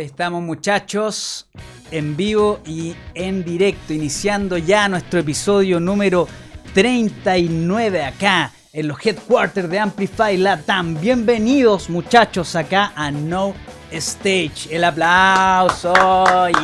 [0.00, 1.46] Estamos muchachos,
[1.90, 6.26] en vivo y en directo, iniciando ya nuestro episodio número
[6.72, 10.98] 39 acá en los headquarters de Amplify Latam.
[10.98, 13.54] Bienvenidos muchachos acá a No
[13.90, 14.68] Stage.
[14.70, 15.92] El aplauso,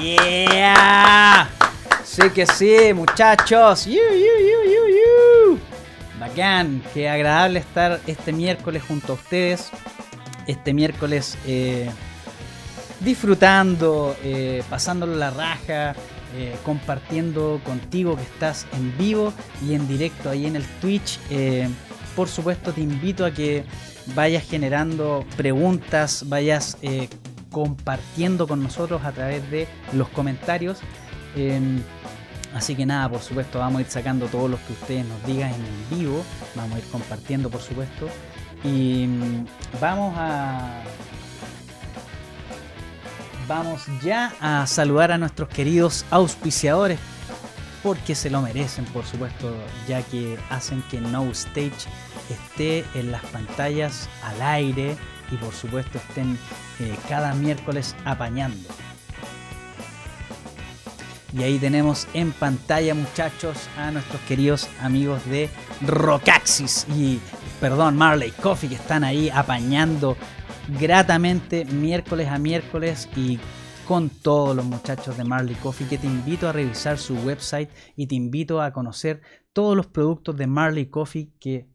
[0.01, 1.51] yeah.
[2.05, 3.85] Sí que sí, muchachos.
[3.85, 5.61] You,
[6.19, 9.69] Bacán, qué agradable estar este miércoles junto a ustedes.
[10.47, 11.37] Este miércoles...
[11.47, 11.91] Eh,
[13.01, 15.95] disfrutando, eh, pasándolo la raja,
[16.37, 19.33] eh, compartiendo contigo que estás en vivo
[19.67, 21.19] y en directo ahí en el Twitch.
[21.31, 21.69] Eh,
[22.15, 23.65] por supuesto te invito a que
[24.15, 26.79] vayas generando preguntas, vayas
[27.51, 30.79] compartiendo con nosotros a través de los comentarios.
[31.35, 31.83] Em,
[32.55, 35.53] así que nada, por supuesto, vamos a ir sacando todos los que ustedes nos digan
[35.53, 36.23] en vivo.
[36.55, 38.09] Vamos a ir compartiendo, por supuesto.
[38.65, 39.47] Y mm,
[39.81, 40.83] vamos a,
[43.47, 46.99] vamos ya a saludar a nuestros queridos auspiciadores
[47.83, 49.55] porque se lo merecen, por supuesto,
[49.87, 51.87] ya que hacen que No Stage
[52.29, 54.97] esté en las pantallas al aire
[55.31, 56.39] y por supuesto estén
[56.81, 58.69] eh, cada miércoles apañando.
[61.33, 65.51] Y ahí tenemos en pantalla, muchachos, a nuestros queridos amigos de
[65.83, 67.21] Rockaxis y,
[67.61, 70.17] perdón, Marley Coffee, que están ahí apañando
[70.69, 73.39] gratamente miércoles a miércoles y
[73.87, 78.09] con todos los muchachos de Marley Coffee que te invito a revisar su website y
[78.09, 79.23] te invito a conocer
[79.53, 81.69] todos los productos de Marley Coffee que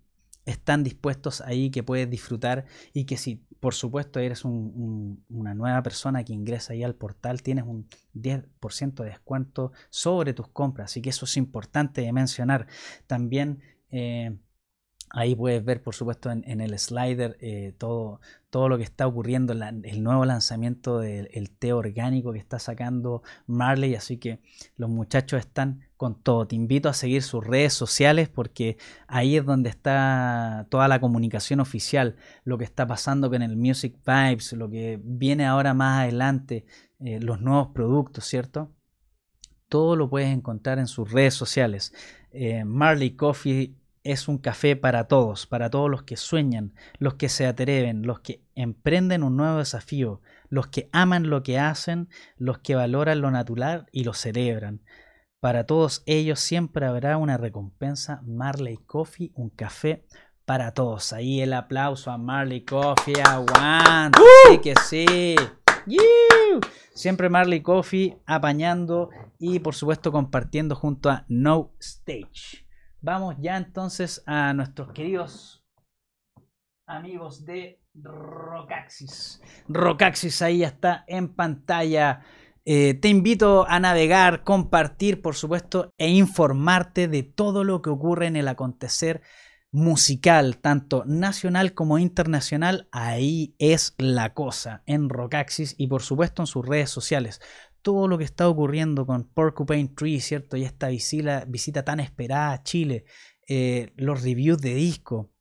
[0.46, 6.24] están dispuestos ahí, que puedes disfrutar y que si por supuesto eres una nueva persona
[6.24, 11.12] que ingresa ahí al portal, tienes un 10% de descuento sobre tus compras, así que
[11.12, 12.68] eso es importante de mencionar.
[13.08, 13.62] También...
[13.90, 14.36] Eh,
[15.14, 19.52] Ahí puedes ver, por supuesto, en, el slider eh, todo, todo lo que está ocurriendo,
[19.52, 23.96] el nuevo lanzamiento del té orgánico que está sacando Marley.
[23.96, 24.40] Así que
[24.78, 26.48] los muchachos están con todo.
[26.48, 28.78] Te invito a seguir sus redes sociales porque
[29.08, 33.98] ahí es donde está toda la comunicación oficial, lo que está pasando con el Music
[34.06, 36.66] Vibes, lo que viene ahora más adelante,
[37.00, 38.72] eh, los nuevos productos, ¿cierto?
[39.68, 41.94] Todo lo puedes encontrar en sus redes sociales.
[42.32, 47.30] Eh, Marley Coffee es un café para todos, para todos los que sueñan, los que
[47.30, 52.60] se atreven, los que emprenden un nuevo desafío, los que aman lo que hacen, los
[52.60, 54.82] que valoran lo natural y lo celebran.
[55.40, 60.06] Para todos ellos siempre habrá una recompensa Marley Coffee, un café
[60.46, 61.14] para todos.
[61.14, 64.20] Ahí el aplauso a Marley Coffee, aguanta,
[64.50, 65.36] sí que sí.
[66.94, 72.66] Siempre Marley Coffee apañando y por supuesto compartiendo junto a No Stage.
[73.04, 75.66] Vamos ya entonces a nuestros queridos
[76.86, 79.42] amigos de Rocaxis.
[79.68, 82.22] Rocaxis ahí está en pantalla.
[82.64, 88.28] Eh, te invito a navegar, compartir, por supuesto, e informarte de todo lo que ocurre
[88.28, 89.24] en el acontecer
[89.72, 92.88] musical, tanto nacional como internacional.
[92.92, 97.42] Ahí es la cosa, en Rocaxis y por supuesto en sus redes sociales
[97.82, 100.58] todo lo que está ocurriendo con Porcupine Tree, ¿cierto?
[100.58, 103.06] Y esta visita, visita tan esperada a Chile,
[103.48, 105.32] eh, los reviews de disco,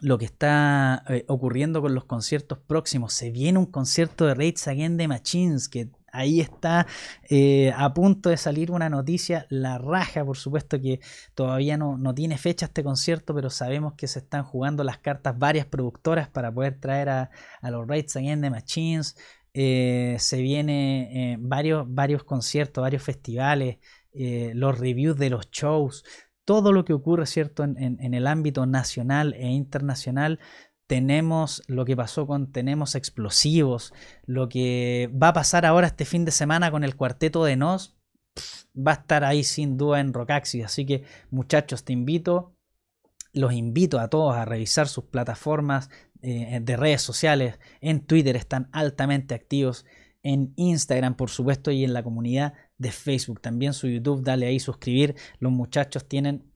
[0.00, 3.12] lo que está eh, ocurriendo con los conciertos próximos.
[3.12, 6.86] Se viene un concierto de Raids Again de Machines, que ahí está
[7.28, 11.00] eh, a punto de salir una noticia, la raja, por supuesto que
[11.34, 15.38] todavía no, no, tiene fecha este concierto, pero sabemos que se están jugando las cartas
[15.38, 19.16] varias productoras para poder traer a, a los Raids Again de Machines.
[19.58, 23.78] Eh, se viene eh, varios, varios conciertos, varios festivales,
[24.12, 26.04] eh, los reviews de los shows,
[26.44, 27.64] todo lo que ocurre, ¿cierto?
[27.64, 30.40] En, el ámbito nacional e internacional.
[30.86, 33.94] Tenemos lo que pasó con Tenemos Explosivos,
[34.26, 37.96] lo que va a pasar ahora este fin de semana con el cuarteto de Nos,
[38.76, 40.66] va a estar ahí sin duda en Rockaxis.
[40.66, 42.54] Así que muchachos, te invito,
[43.32, 45.88] los invito a todos a revisar sus plataformas
[46.28, 49.86] eh, de redes sociales, en Twitter están altamente activos,
[50.24, 53.40] en Instagram por supuesto y en la comunidad de Facebook.
[53.40, 55.14] También su YouTube, dale ahí suscribir.
[55.38, 56.50] Los muchachos tienen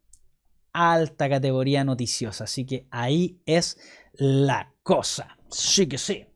[0.72, 3.78] alta categoría noticiosa, así que ahí es
[4.14, 5.38] la cosa.
[5.50, 6.26] Sí que sí.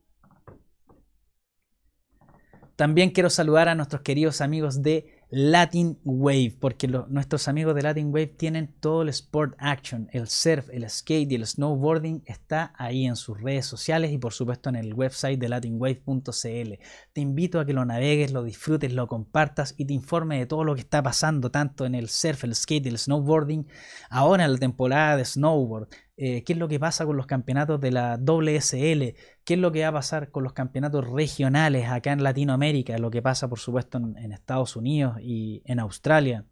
[2.76, 8.08] También quiero saludar a nuestros queridos amigos de Latin Wave, porque nuestros amigos de Latin
[8.08, 13.06] Wave tienen todo el sport action, el surf, el skate y el snowboarding está ahí
[13.06, 16.74] en sus redes sociales y por supuesto en el website de latinwave.cl.
[17.12, 20.64] Te invito a que lo navegues, lo disfrutes, lo compartas y te informe de todo
[20.64, 23.66] lo que está pasando tanto en el surf, el skate y el snowboarding,
[24.10, 27.80] ahora en la temporada de snowboard, eh, qué es lo que pasa con los campeonatos
[27.80, 32.12] de la WSL, qué es lo que va a pasar con los campeonatos regionales acá
[32.12, 36.46] en Latinoamérica, lo que pasa por supuesto en, Estados Unidos y en Australia,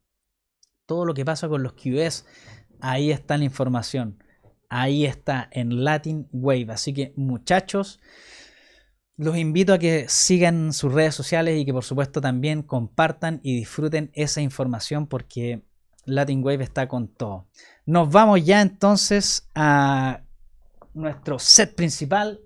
[0.85, 2.27] todo lo que pasa con los QS,
[2.81, 4.25] ahí está la información,
[4.69, 8.01] ahí está en Latin Wave, así que muchachos,
[9.17, 13.55] los invito a que sigan sus redes sociales y que por supuesto también compartan y
[13.55, 15.63] disfruten esa información porque
[16.05, 17.47] Latin Wave está con todo.
[17.85, 20.23] Nos vamos ya entonces a
[20.95, 22.41] nuestro set principal.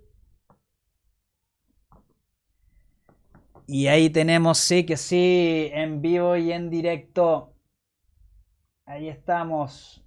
[3.67, 7.53] Y ahí tenemos, sí que sí, en vivo y en directo.
[8.87, 10.03] Ahí estamos.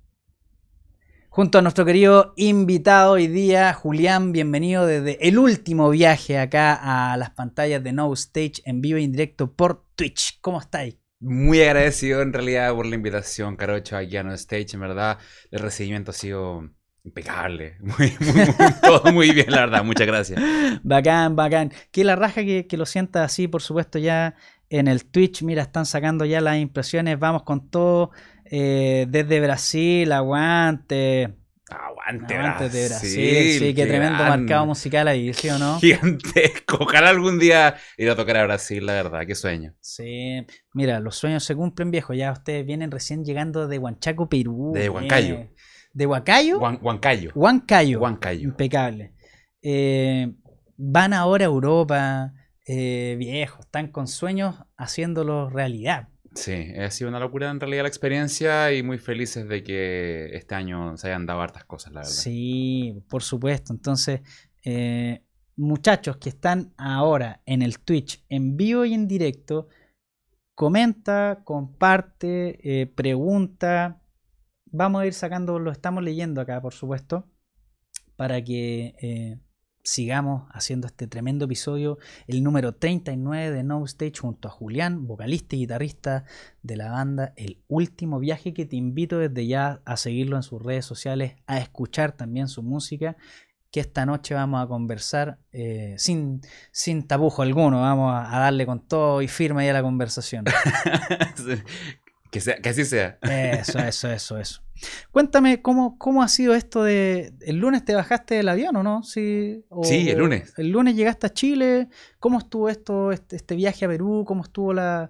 [1.29, 7.17] Junto a nuestro querido invitado hoy día, Julián, bienvenido desde el último viaje acá a
[7.17, 10.39] las pantallas de No Stage en vivo y en directo por Twitch.
[10.41, 10.97] ¿Cómo estáis?
[11.19, 14.67] Muy agradecido en realidad por la invitación, Carocho, aquí a No Stage.
[14.73, 15.17] En verdad,
[15.51, 16.69] el recibimiento ha sido
[17.03, 17.77] impecable.
[17.81, 18.13] Muy,
[18.81, 19.83] todo muy bien, la verdad.
[19.83, 20.41] Muchas gracias.
[20.83, 21.71] Bacán, bacán.
[21.91, 24.35] Que la raja que, lo sienta así, por supuesto, ya
[24.69, 25.41] en el Twitch.
[25.43, 27.19] Mira, están sacando ya las impresiones.
[27.19, 28.11] Vamos con todo.
[28.45, 31.38] Eh, desde Brasil, aguante.
[31.71, 33.59] Aguante, Aguante de Brasil.
[33.59, 35.79] Sí, qué, tremendo marcado musical ahí, ¿sí o no?
[35.79, 36.77] Gigantesco.
[36.81, 39.25] Ojalá algún día ir a tocar a Brasil, la verdad.
[39.25, 39.73] Qué sueño.
[39.79, 40.45] Sí.
[40.73, 42.13] Mira, los sueños se cumplen, viejo.
[42.13, 44.73] Ya ustedes vienen recién llegando de Huanchaco, Perú.
[44.75, 45.47] De Huancayo.
[45.93, 46.59] ¿De Huancayo?
[46.59, 47.31] Huancayo.
[47.33, 47.99] Huancayo.
[47.99, 48.43] Huancayo.
[48.43, 49.13] Impecable.
[49.61, 50.31] Eh,
[50.77, 52.33] van ahora a Europa,
[52.65, 53.61] eh, viejo.
[53.61, 56.08] Están con sueños haciéndolo realidad.
[56.33, 60.55] Sí, ha sido una locura en realidad la experiencia y muy felices de que este
[60.55, 62.13] año se hayan dado hartas cosas, la verdad.
[62.13, 63.73] Sí, por supuesto.
[63.73, 64.21] Entonces,
[64.63, 65.23] eh,
[65.55, 69.67] muchachos que están ahora en el Twitch en vivo y en directo,
[70.55, 74.01] comenta, comparte, eh, pregunta.
[74.65, 77.27] Vamos a ir sacando, lo estamos leyendo acá, por supuesto,
[78.15, 79.39] para que eh,
[79.89, 81.97] sigamos haciendo este tremendo episodio,
[82.27, 86.25] el número 39 de No Stage junto a Julián, vocalista y guitarrista
[86.61, 90.61] de la banda El Último Viaje, que te invito desde ya a seguirlo en sus
[90.61, 93.17] redes sociales, a escuchar también su música,
[93.71, 96.41] que esta noche vamos a conversar eh, sin,
[96.71, 100.45] sin tabujo alguno, vamos a, darle con todo y firme ya la conversación.
[102.31, 103.17] que, sea, que así sea.
[103.21, 104.61] Eso, eso, eso, eso.
[105.11, 107.33] Cuéntame, ¿cómo, ¿cómo ha sido esto de...
[107.41, 109.03] ¿El lunes te bajaste del avión o no?
[109.03, 110.53] Sí, sí el lunes.
[110.57, 111.89] El lunes llegaste a Chile.
[112.19, 114.23] ¿Cómo estuvo esto, este, este viaje a Perú?
[114.25, 115.09] ¿Cómo estuvo la,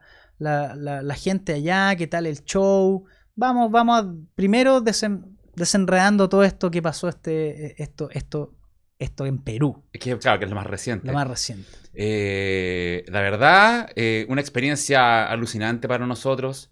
[1.17, 1.95] gente allá?
[1.95, 3.05] ¿Qué tal el show?
[3.35, 8.55] Vamos, vamos a, primero desenredando todo esto que pasó este, esto, esto,
[8.97, 9.83] esto en Perú.
[9.91, 11.07] que, claro, que es lo más reciente.
[11.07, 11.69] Lo más reciente.
[11.93, 16.71] Eh, la verdad, eh, una experiencia alucinante para nosotros.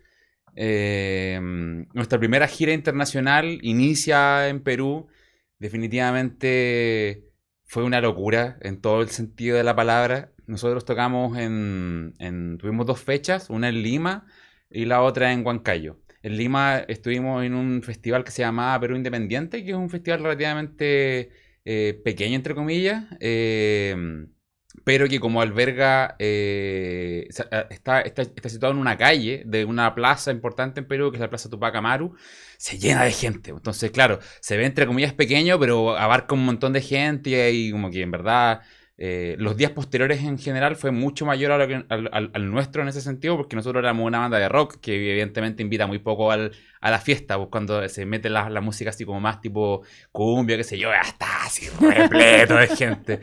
[0.59, 1.39] Eh,
[1.93, 5.07] nuestra primera gira internacional inicia en Perú.
[5.59, 7.25] Definitivamente
[7.63, 10.31] fue una locura en todo el sentido de la palabra.
[10.47, 14.25] Nosotros tocamos en, tuvimos dos fechas, una en Lima
[14.69, 15.99] y la otra en Huancayo.
[16.23, 20.23] En Lima estuvimos en un festival que se llamaba Perú Independiente, que es un festival
[20.23, 21.29] relativamente
[21.65, 23.05] eh, pequeño, entre comillas.
[23.19, 23.95] Eh,
[24.83, 27.27] pero que como alberga, eh,
[27.69, 31.29] está, está, situado en una calle de una plaza importante en Perú, que es la
[31.29, 32.15] Plaza Tupac Amaru,
[32.57, 33.51] se llena de gente.
[33.51, 37.89] Entonces, claro, se ve entre comillas pequeño, pero abarca un montón de gente y como
[37.91, 38.61] que en verdad
[38.99, 43.55] eh, los días posteriores en general fue mucho mayor al, nuestro en ese sentido, porque
[43.55, 46.49] nosotros éramos una banda de rock que evidentemente invita muy poco a
[46.81, 50.63] la fiesta, pues cuando se mete la, la, música así como más tipo cumbia, qué
[50.63, 53.19] sé yo, ya está así repleto de gente.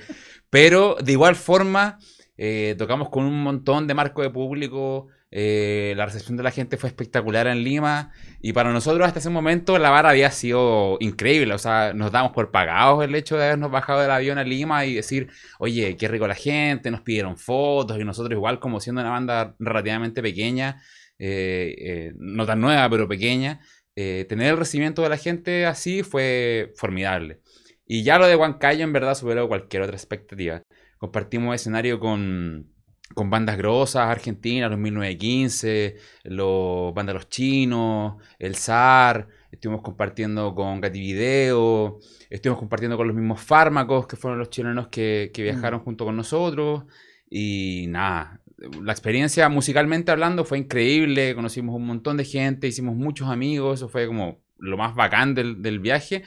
[0.54, 1.99] Pero de igual forma,
[2.37, 5.08] eh, tocamos con un montón de marco de público.
[5.32, 8.12] Eh, la recepción de la gente fue espectacular en Lima.
[8.40, 11.54] Y para nosotros hasta ese momento la vara había sido increíble.
[11.54, 14.87] O sea, nos damos por pagados el hecho de habernos bajado del avión a Lima
[14.87, 19.00] y decir, oye, qué rico la gente, nos pidieron fotos y nosotros igual como siendo
[19.00, 20.80] una banda relativamente pequeña,
[21.18, 23.58] eh, no tan nueva, pero pequeña,
[23.92, 27.40] tener el recibimiento de la gente así fue formidable.
[27.87, 30.62] Y ya lo de Huancayo en verdad superó cualquier otra expectativa.
[30.99, 32.73] Compartimos escenario con,
[33.14, 40.81] con bandas grosas argentinas, los 1915, los bandas Los Chinos, el SAR, estuvimos compartiendo con
[40.81, 41.99] Gativideo,
[42.31, 45.85] estuvimos compartiendo con los mismos fármacos que fueron los chilenos que, que viajaron mm.
[45.85, 46.85] junto con nosotros.
[47.29, 48.41] Y nada,
[48.83, 53.88] la experiencia musicalmente hablando fue increíble, conocimos un montón de gente, hicimos muchos amigos, eso
[53.88, 56.23] fue como lo más bacán del, del viaje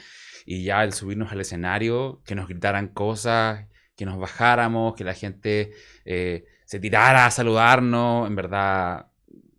[0.50, 5.12] y ya el subirnos al escenario, que nos gritaran cosas, que nos bajáramos, que la
[5.12, 5.72] gente
[6.06, 9.06] eh, se tirara a saludarnos, en verdad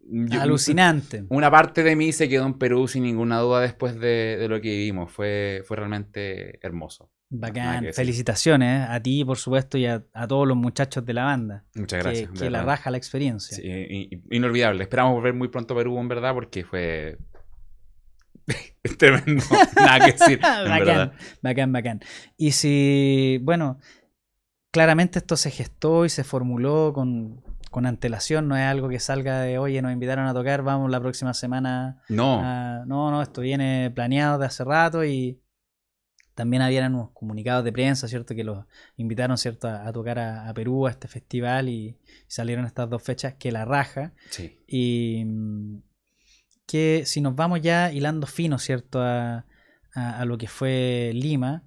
[0.02, 1.26] yo- Alucinante.
[1.30, 4.60] Una parte de mí se quedó en Perú sin ninguna duda después de, de lo
[4.60, 5.12] que vivimos.
[5.12, 7.12] Fue, fue realmente hermoso.
[7.30, 7.86] que Bacán.
[7.94, 11.64] Felicitaciones a ti, por supuesto, y a, a todos los muchachos de la banda.
[11.76, 12.34] Muchas Que, gracias.
[12.34, 13.56] de que la raja la experiencia.
[13.56, 14.82] Sí, inolvidable.
[14.82, 17.20] Esperamos volver muy pronto a Perú, en verdad, porque fue
[18.98, 19.44] tremendo.
[19.76, 21.14] Nada que decir, bacán, verdad.
[21.42, 22.00] bacán, bacán.
[22.38, 23.80] Y si, bueno,
[24.72, 29.42] claramente esto se gestó y se formuló con, con antelación, no es algo que salga
[29.42, 32.02] de, oye, nos invitaron a tocar, vamos la próxima semana.
[32.10, 32.84] No, a-".
[32.86, 35.42] no, no, esto viene planeado de hace rato y
[36.36, 38.34] también habían unos comunicados de prensa, ¿cierto?
[38.34, 38.66] Que los
[38.96, 39.68] invitaron, ¿cierto?
[39.68, 43.52] A, a tocar a, a Perú, a este festival y, salieron estas dos fechas que
[43.52, 44.14] la raja.
[44.30, 44.58] sí.
[44.68, 45.82] Y mm,
[46.70, 49.02] que si nos vamos ya hilando fino, ¿cierto?
[49.02, 49.46] A,
[49.96, 51.64] a- a lo que fue Lima,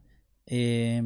[0.46, 1.02] eh,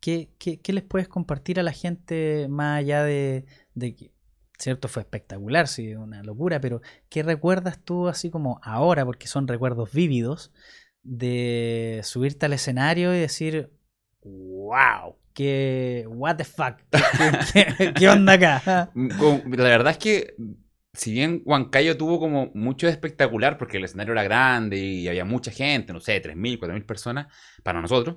[0.00, 4.10] ¿qué, qué, qué les puedes compartir a la gente más allá de, de que,
[4.58, 4.88] ¿cierto?
[4.88, 9.92] Fue espectacular, sí, una locura, pero ¿qué recuerdas tú así como ahora, porque son recuerdos
[9.92, 10.52] vívidos,
[11.02, 13.70] de subirte al escenario y decir,
[14.22, 16.76] wow, que, what the fuck,
[17.54, 18.90] ¿qué, qué- qué onda acá?
[18.94, 20.34] Mm, La verdad es que,
[20.92, 25.24] si bien Huancayo tuvo como mucho de espectacular, porque el escenario era grande y había
[25.24, 27.26] mucha gente, no sé, 3.000, 4.000 personas,
[27.62, 28.16] para nosotros,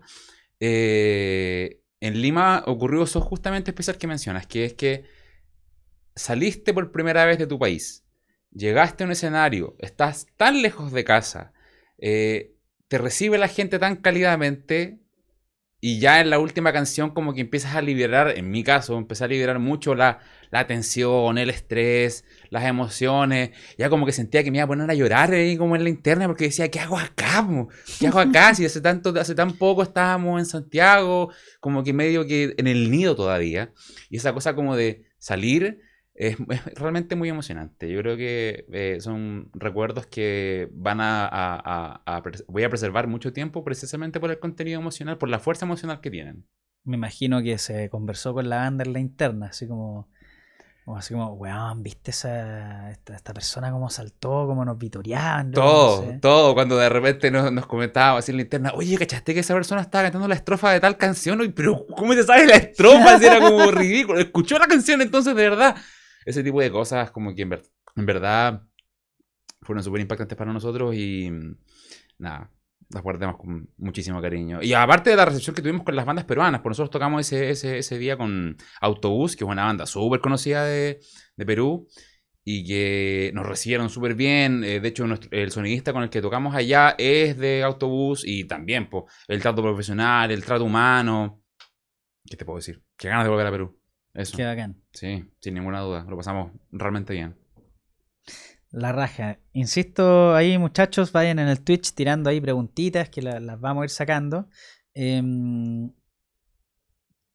[0.59, 5.05] eh, en Lima ocurrió eso justamente especial que mencionas, que es que
[6.15, 8.05] saliste por primera vez de tu país,
[8.51, 11.53] llegaste a un escenario, estás tan lejos de casa,
[11.97, 12.55] eh,
[12.87, 15.02] te recibe la gente tan cálidamente
[15.85, 19.25] y ya en la última canción como que empiezas a liberar, en mi caso, empecé
[19.25, 23.49] a liberar mucho la, la tensión, el estrés, las emociones.
[23.77, 25.89] Ya como que sentía que me iba a poner a llorar ahí como en la
[25.89, 27.41] interna porque decía, ¿qué hago acá?
[27.41, 27.67] mo?
[27.99, 28.55] ¿Qué hago acá?
[28.55, 32.89] Si hace, tanto, hace tan poco estábamos en Santiago, como que medio que en el
[32.89, 33.73] nido todavía.
[34.09, 35.81] Y esa cosa como de salir
[36.15, 37.89] es, es realmente muy emocionante.
[37.91, 42.69] Yo creo que eh, son recuerdos que van a, a- a- a pres- voy a
[42.69, 46.45] preservar mucho tiempo precisamente por el contenido emocional, por la fuerza emocional que tienen.
[46.85, 50.09] Me imagino que se conversó con la banda en la interna, así como,
[50.83, 55.51] como así como, weón, ¿viste esa, esta, esta persona cómo saltó, cómo nos vitoreaban?
[55.51, 56.19] Todo, no sé.
[56.19, 59.53] todo, cuando de repente nos, nos comentábamos así en la interna, oye, ¿cachaste que esa
[59.53, 61.39] persona estaba cantando la estrofa de tal canción?
[61.55, 63.17] Pero, ¿cómo te sabes la estrofa?
[63.19, 64.19] Si era como ridículo.
[64.19, 65.77] Escuchó la canción entonces, de verdad.
[66.25, 67.63] Ese tipo de cosas, como que en, ver-
[67.95, 68.63] en verdad
[69.61, 71.55] fueron súper impactantes para nosotros y mm,
[72.19, 72.51] nada,
[72.89, 74.61] las guardamos con muchísimo cariño.
[74.61, 77.49] Y aparte de la recepción que tuvimos con las bandas peruanas, por nosotros tocamos ese,
[77.49, 80.99] ese, ese día con Autobús, que es una banda súper conocida de,
[81.37, 81.87] de Perú
[82.45, 84.63] y que nos recibieron súper bien.
[84.63, 88.45] Eh, de hecho, nuestro- el sonidista con el que tocamos allá es de autobús y
[88.45, 91.41] también po, el trato profesional, el trato humano.
[92.25, 92.83] ¿Qué te puedo decir?
[92.97, 93.79] Qué ganas de volver a Perú.
[94.13, 94.37] Eso.
[94.37, 94.81] Qué bacán.
[94.91, 96.05] Sí, sin ninguna duda.
[96.07, 97.35] Lo pasamos realmente bien.
[98.71, 99.39] La raja.
[99.53, 103.85] Insisto, ahí muchachos, vayan en el Twitch tirando ahí preguntitas que la- las vamos a
[103.85, 104.47] ir sacando.
[104.93, 105.91] Em,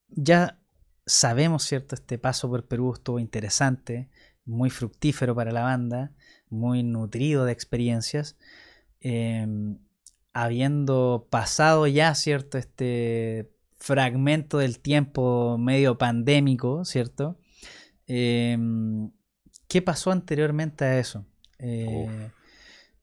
[0.09, 0.59] ya
[1.07, 1.95] sabemos, ¿cierto?
[1.95, 4.09] Este paso por Perú estuvo interesante,
[4.45, 6.13] muy fructífero para la banda,
[6.49, 8.37] muy nutrido de experiencias.
[9.01, 9.79] Em,
[10.33, 12.59] habiendo pasado ya, ¿cierto?
[12.59, 17.39] Este fragmento del tiempo medio pandémico, ¿cierto?
[18.07, 19.11] Em,
[19.69, 21.27] ¿Qué pasó anteriormente a eso?
[21.59, 22.31] Eh,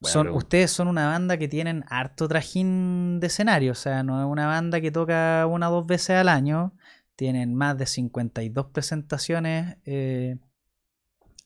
[0.01, 4.27] son, ustedes son una banda que tienen harto trajín de escenario, o sea, no es
[4.27, 6.73] una banda que toca una o dos veces al año,
[7.15, 10.37] tienen más de 52 presentaciones eh,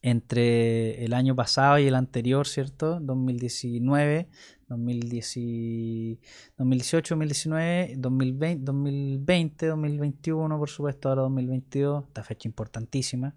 [0.02, 3.00] entre el año pasado y el anterior, ¿cierto?
[3.00, 13.36] 2019, 2010 2018, 2019, 2020, 2020, 2021, por supuesto, ahora 2022, esta fecha importantísima,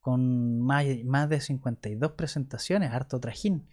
[0.00, 3.68] con más, más de 52 presentaciones, harto trajín.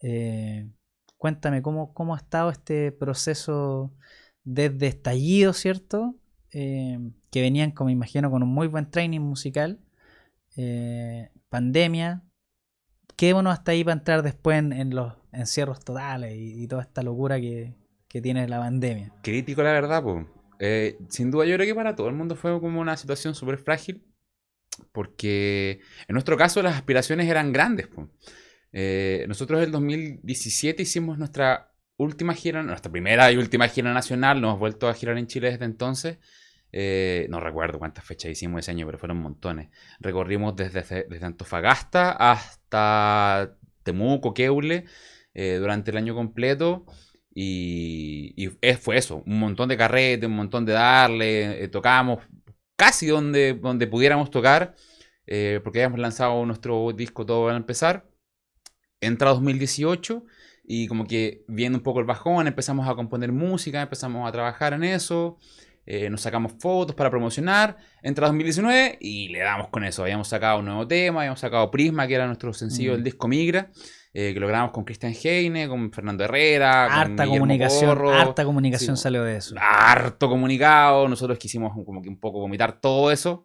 [0.00, 0.68] Eh,
[1.16, 3.92] cuéntame cómo, cómo ha estado este proceso
[4.44, 6.16] desde estallido, ¿cierto?
[6.52, 6.98] Eh,
[7.30, 9.80] que venían, como imagino, con un muy buen training musical,
[10.56, 12.22] eh, pandemia.
[13.16, 17.74] Quedémonos hasta ahí para entrar después en, los encierros totales y, toda esta locura que,
[18.08, 19.12] que tiene la pandemia.
[19.22, 20.26] Crítico, la verdad, pues.
[21.08, 24.04] sin duda, yo creo que para todo el mundo fue como una situación súper frágil.
[24.92, 27.88] Porque en nuestro caso las aspiraciones eran grandes.
[28.72, 34.40] Eh, nosotros en el 2017 hicimos nuestra última gira, nuestra primera y última gira nacional.
[34.40, 36.18] No hemos vuelto a girar en Chile desde entonces.
[36.76, 39.68] Eh, no recuerdo cuántas fechas hicimos ese año, pero fueron montones.
[40.00, 44.84] Recorrimos desde, desde Antofagasta hasta Temuco, Keule,
[45.34, 46.84] eh, durante el año completo.
[47.34, 52.20] Y, y fue eso, un montón de carrete, un montón de darle, eh, tocábamos
[52.76, 54.74] casi donde, donde pudiéramos tocar.
[55.26, 58.06] eh, porque habíamos lanzado nuestro disco Todo va a empezar.
[59.00, 60.24] Entra 2018
[60.64, 64.72] y como que viendo un poco el bajón, empezamos a componer música, empezamos a trabajar
[64.72, 65.38] en eso,
[65.86, 67.76] eh, nos sacamos fotos para promocionar.
[68.02, 70.02] Entra 2019 y le damos con eso.
[70.02, 72.94] Habíamos sacado un nuevo tema, habíamos sacado Prisma, que era nuestro sencillo Mm.
[72.94, 73.70] del disco Migra,
[74.12, 78.12] eh, que lo grabamos con Cristian Heine, con Fernando Herrera, con Harta Guillermo comunicación, Porro.
[78.14, 79.02] harta comunicación Sí.
[79.02, 79.54] salió de eso.
[79.58, 81.08] harto comunicado.
[81.08, 83.44] Nosotros quisimos como que un poco vomitar todo eso.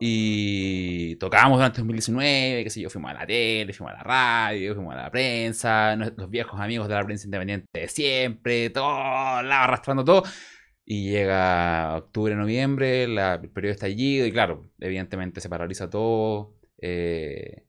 [0.00, 4.74] Y tocábamos durante 2019, qué sé yo, fuimos a la tele, fuimos a la radio,
[4.74, 9.64] fuimos a la prensa, los viejos amigos de la prensa independiente de siempre, todo, la
[9.64, 10.22] arrastrando todo.
[10.90, 16.54] Y llega octubre, noviembre, la- el periodo estallido, y claro, evidentemente se paraliza todo.
[16.80, 17.64] eh,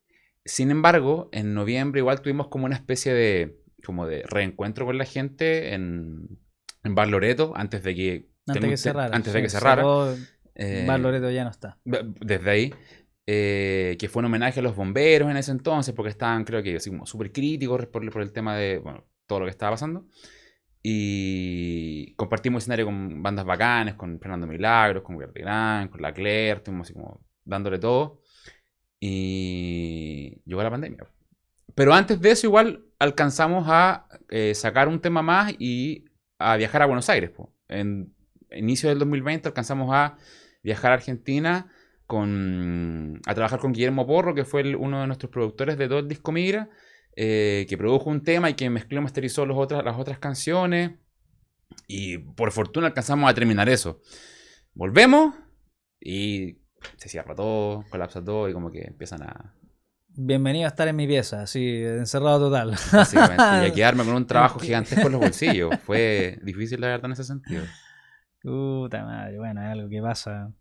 [0.45, 5.05] sin embargo, en noviembre igual tuvimos como una especie de, como de reencuentro con la
[5.05, 6.39] gente en,
[6.83, 9.15] en Bar Loreto, antes de que, Antes que cerrara.
[9.15, 9.81] antes de que cerrara.
[9.81, 10.15] cerró,
[10.55, 11.77] eh, Bar Loreto ya no está.
[11.83, 12.73] desde ahí,
[13.27, 16.79] eh, que fue un homenaje a los bomberos en ese entonces, porque estaban, creo que,
[16.79, 20.05] súper críticos por, por el tema de, bueno, todo lo que estaba pasando.
[20.81, 21.58] Y
[22.29, 26.93] compartimos escenario con bandas bacanes, con Fernando Milagros, con Gran, con La Claire, estuvimos así
[26.93, 28.21] como dándole todo.
[28.99, 31.07] Y llegó la pandemia.
[31.73, 36.05] Pero antes de eso, igual alcanzamos a eh, sacar un tema más y
[36.37, 37.31] a viajar a Buenos Aires.
[37.31, 37.53] po.
[37.67, 38.13] En
[38.51, 40.17] inicio del 2020 alcanzamos a
[40.61, 41.71] viajar a Argentina
[42.05, 45.99] con, a trabajar con Guillermo Porro, que fue el- uno de nuestros productores de todo
[45.99, 46.69] el disco Migra,
[47.15, 50.91] eh, que produjo un tema y que mezcló y masterizó los otras, las otras canciones.
[51.87, 54.01] Y por fortuna alcanzamos a terminar eso.
[54.73, 55.35] Volvemos
[55.99, 56.59] y
[56.97, 59.55] se cierra todo, colapsa todo y como que empiezan a...
[60.09, 62.75] Bienvenido a estar en mi pieza, así, encerrado total.
[62.91, 65.79] Básicamente, y a quedarme con un trabajo gigantesco en los bolsillos.
[65.81, 67.63] Fue difícil, la verdad, en ese sentido.
[68.41, 70.51] Puta madre, bueno, es algo que pasa.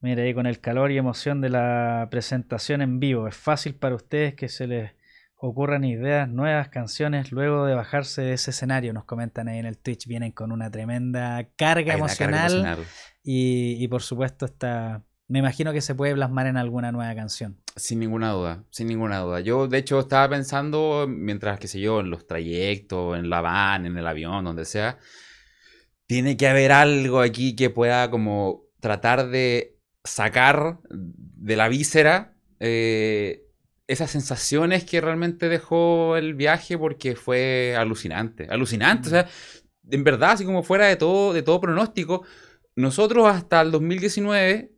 [0.00, 3.96] Mira, ahí con el calor y emoción de la presentación en vivo, ¿es fácil para
[3.96, 4.92] ustedes que se les
[5.40, 8.92] ocurran ideas, nuevas canciones luego de bajarse de ese escenario?
[8.92, 12.78] Nos comentan ahí en el Twitch, vienen con una tremenda carga emocional.
[13.22, 15.04] Y, y por supuesto está...
[15.30, 17.60] Me imagino que se puede plasmar en alguna nueva canción.
[17.76, 19.40] Sin ninguna duda, sin ninguna duda.
[19.40, 23.84] Yo, de hecho, estaba pensando, mientras, qué sé yo, en los trayectos, en la van,
[23.84, 24.96] en el avión, donde sea,
[26.06, 33.47] tiene que haber algo aquí que pueda como tratar de sacar de la víscera eh,
[33.88, 39.28] esas sensaciones que realmente dejó el viaje porque fue alucinante, alucinante, o sea,
[39.90, 42.24] en verdad, así como fuera de todo, de todo pronóstico,
[42.76, 44.70] nosotros hasta el 2019,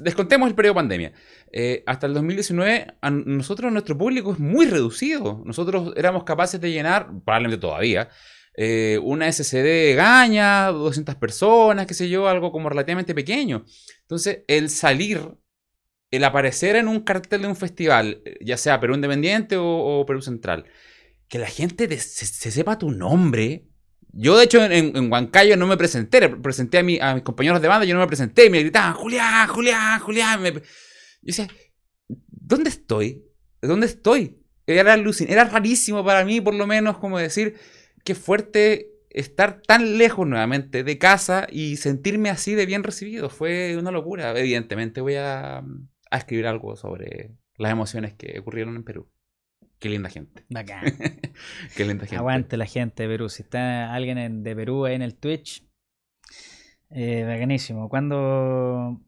[0.00, 1.12] descontemos el periodo pandemia,
[1.50, 5.42] eh, hasta el 2019, a nosotros, nuestro público es muy reducido.
[5.44, 8.08] Nosotros éramos capaces de llenar, probablemente todavía,
[8.54, 13.64] eh, una SCD de Gaña, 200 personas, qué sé yo, algo como relativamente pequeño.
[14.02, 15.20] Entonces, el salir,
[16.12, 20.66] el aparecer en un cartel de un festival, ya sea Perú Independiente o, Perú Central,
[21.28, 23.66] que la gente te- se, se sepa tu nombre.
[24.12, 27.86] Yo, de hecho, en, Huancayo no me presenté, presenté a, a mis compañeros de banda,
[27.86, 30.42] yo no me presenté, y me gritaban, Julián, Julián, Julián.
[30.42, 30.60] me- Yo
[31.22, 31.48] decía,
[32.28, 33.24] ¿dónde estoy?
[33.62, 34.38] ¿Dónde estoy?
[34.66, 37.54] Era, era rarísimo para mí, por lo menos, como decir,
[38.04, 43.28] qué fuerte estar tan lejos nuevamente de casa y sentirme así de bien recibido.
[43.30, 44.38] Fue una locura.
[44.38, 45.62] Evidentemente voy a,
[46.12, 49.10] a escribir algo sobre las emociones que ocurrieron en Perú.
[49.78, 50.44] Qué linda gente.
[50.48, 50.84] Bacán.
[51.76, 52.16] Qué linda gente.
[52.16, 53.28] Aguante la gente de Perú.
[53.28, 55.66] Si está alguien en- de Perú ahí en el Twitch,
[56.90, 57.88] eh, bacanísimo.
[57.88, 59.00] Cuando.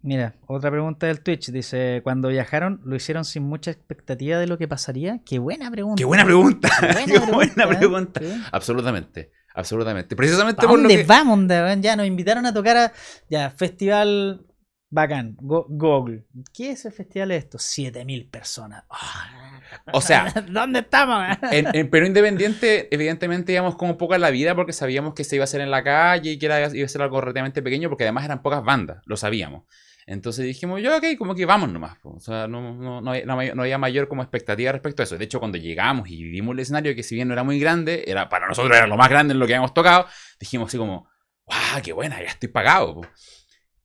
[0.00, 1.50] Mira, otra pregunta del Twitch.
[1.50, 5.20] Dice: Cuando viajaron, ¿lo hicieron sin mucha expectativa de lo que pasaría?
[5.24, 5.98] Qué buena pregunta.
[6.00, 6.68] Qué buena pregunta.
[6.80, 7.76] Qué Qué buena ¿eh?
[7.76, 8.20] pregunta.
[8.20, 8.42] Sí.
[8.52, 9.30] Absolutamente.
[9.54, 10.14] Absolutamente.
[10.16, 11.04] Precisamente ¿Pa por lo dónde que...
[11.04, 11.46] vamos?
[11.80, 12.92] Ya nos invitaron a tocar a.
[13.28, 14.46] Ya, festival
[14.90, 15.36] bacán.
[15.40, 16.24] Go- Google.
[16.54, 17.58] ¿Qué es el festival de esto?
[17.58, 18.84] 7000 personas.
[18.90, 19.60] Ah.
[19.92, 21.24] O sea, ¿dónde estamos?
[21.52, 25.42] En, en Perú Independiente, evidentemente íbamos como poca la vida porque sabíamos que se iba
[25.42, 28.04] a hacer en la calle y que era, iba a ser algo relativamente pequeño porque
[28.04, 29.64] además eran pocas bandas, lo sabíamos.
[30.06, 31.98] Entonces dijimos, yo, ok, como que vamos nomás.
[32.02, 35.18] O sea, no, no, no, había- no había- mayor como expectativa respecto a eso.
[35.18, 38.04] De hecho, cuando llegamos y vimos el escenario, que si bien no era muy grande,
[38.06, 40.06] era para nosotros era lo más grande en lo que habíamos tocado,
[40.40, 41.10] dijimos así como,
[41.44, 42.22] ¡guau, qué buena!
[42.22, 42.94] Ya estoy pagado.
[42.94, 43.06] po".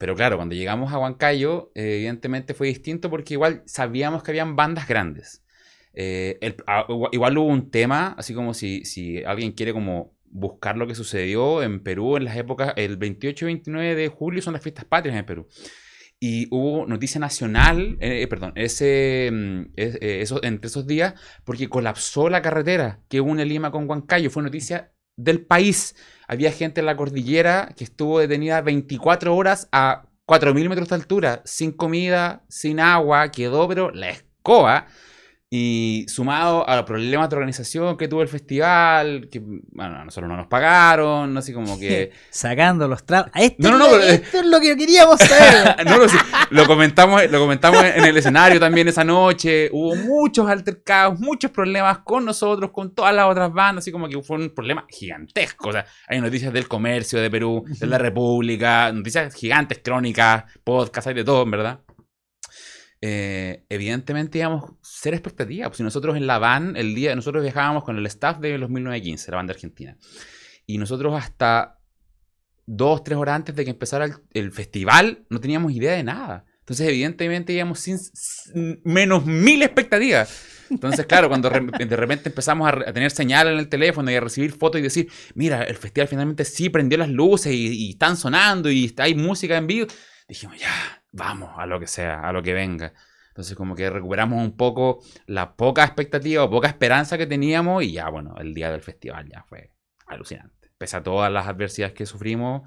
[0.04, 4.54] Pero claro, cuando llegamos a Huancayo, eh, evidentemente fue distinto porque igual sabíamos que habían
[4.54, 5.42] bandas grandes.
[5.94, 10.76] Eh, el- a- igual- hubo un tema, así como si, si alguien quiere como buscar
[10.76, 14.52] lo que sucedió en Perú en las épocas, el 28 y 29 de julio son
[14.52, 15.48] las fiestas patrias en Perú.
[16.20, 19.62] Y hubo noticia nacional, eh, perdón, ese, mm,
[20.42, 21.14] entre esos días,
[21.44, 24.28] porque colapsó la carretera que une Lima con Huancayo.
[24.28, 25.96] Fue noticia del país.
[26.26, 31.42] Había gente en la cordillera que estuvo detenida 24 horas a 4.000 metros de altura,
[31.44, 34.86] sin comida, sin agua, quedó, pero la escoba.
[35.56, 40.28] Y sumado a los problemas de organización que tuvo el festival, que bueno, a nosotros
[40.28, 42.10] no nos pagaron, así como que...
[42.30, 43.30] Sacando los trapos.
[43.36, 45.76] Esto, No, no, no, lo- pero- esto es lo que queríamos saber.
[45.86, 46.16] No, no, sí,
[46.50, 49.68] lo comentamos, lo comentamos en el escenario también esa noche.
[49.72, 54.20] Hubo muchos altercados, muchos problemas con nosotros, con todas las otras bandas, así como que
[54.22, 55.68] fue un problema gigantesco.
[55.68, 61.06] O sea, hay noticias del comercio de Perú, de la República, noticias gigantes, crónicas, podcasts,
[61.06, 61.78] hay de todo, en verdad.
[63.06, 65.68] Eh, evidentemente íbamos a ser expectativas.
[65.68, 68.70] Pues si nosotros en la van, el día, nosotros viajábamos con el staff de los
[68.70, 69.98] 1915, la banda argentina.
[70.64, 71.80] Y nosotros hasta
[72.64, 76.46] dos, tres horas antes de que empezara el, el festival, no teníamos idea de nada.
[76.60, 80.64] Entonces, evidentemente, íbamos sin, sin- menos mil expectativas.
[80.70, 84.10] Entonces, claro, cuando re- de repente empezamos a, re- a tener señal en el teléfono
[84.10, 87.66] y a recibir fotos y decir, mira, el festival finalmente sí prendió las luces y,
[87.88, 89.88] y están sonando y está, hay música en vivo,
[90.26, 92.92] dijimos, ya, vamos a lo que sea, a lo que venga.
[93.28, 97.92] Entonces, como que recuperamos un poco la poca expectativa o poca esperanza que teníamos y
[97.92, 99.72] ya, bueno, el día del festival ya fue
[100.06, 100.70] alucinante.
[100.78, 102.62] Pese a todas las adversidades que sufrimos,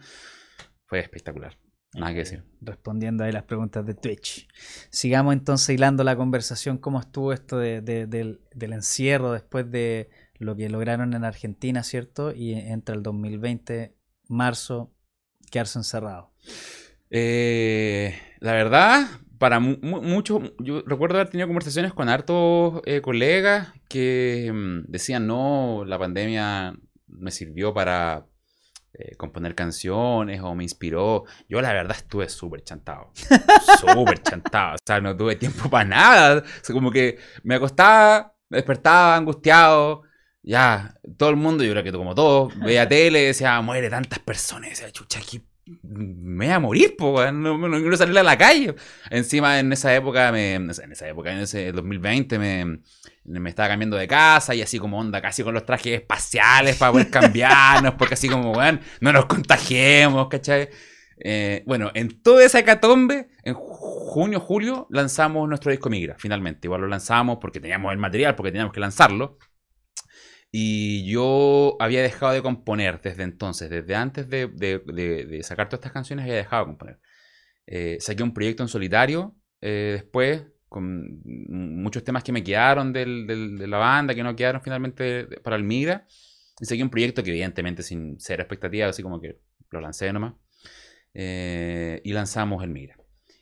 [0.85, 1.57] fue espectacular.
[1.93, 2.43] Nada que decir.
[2.61, 4.47] Respondiendo ahí las preguntas de Twitch.
[4.89, 6.77] Sigamos entonces hilando la conversación.
[6.77, 11.83] ¿Cómo estuvo esto de- de- del, del encierro después de lo que lograron en Argentina,
[11.83, 12.33] ¿cierto?
[12.33, 13.95] Y entra el 2020,
[14.27, 14.93] marzo,
[15.49, 16.33] quedarse encerrado.
[17.09, 23.01] Eh, la verdad, para mu- mu- muchos, yo recuerdo haber tenido conversaciones con hartos eh,
[23.01, 26.75] colegas que mm, decían, no, la pandemia
[27.07, 28.25] me sirvió para
[28.93, 31.25] eh, componer canciones o me inspiró.
[31.47, 33.11] Yo la verdad estuve súper chantado,
[33.79, 38.33] súper chantado, o sea, no tuve tiempo para nada, o sea, como que me acostaba,
[38.49, 40.03] me despertaba angustiado.
[40.43, 44.69] Ya, todo el mundo, yo creo que como todos, veía tele, decía, muere tantas personas,
[44.69, 45.41] decía, chucha, aquí
[45.83, 48.75] me voy a morir, po, no, no quiero salir a la calle.
[49.09, 52.79] Encima, en esa época, me, en esa época, en ese 2020, me,
[53.25, 56.91] me estaba cambiando de casa y así como onda, casi con los trajes espaciales para
[56.91, 60.69] poder cambiarnos, porque así como, weón, no nos contagiemos, ¿cachai?
[61.19, 66.67] Eh, bueno, en toda esa hecatombe, en junio, julio, lanzamos nuestro disco Migra, finalmente.
[66.67, 69.37] Igual lo lanzamos porque teníamos el material, porque teníamos que lanzarlo.
[70.51, 76.23] Y yo había dejado de componer desde entonces, desde antes de, sacar todas estas canciones,
[76.23, 76.99] había dejado de componer.
[77.65, 83.05] Eh, saqué un proyecto en solitario eh, después, con muchos temas que me quedaron de
[83.67, 86.05] la banda, que no quedaron finalmente para el Migra.
[86.59, 90.33] Y saqué un proyecto que evidentemente sin ser expectativa, así como que lo lancé nomás.
[91.13, 92.97] Eh, y lanzamos el Migra.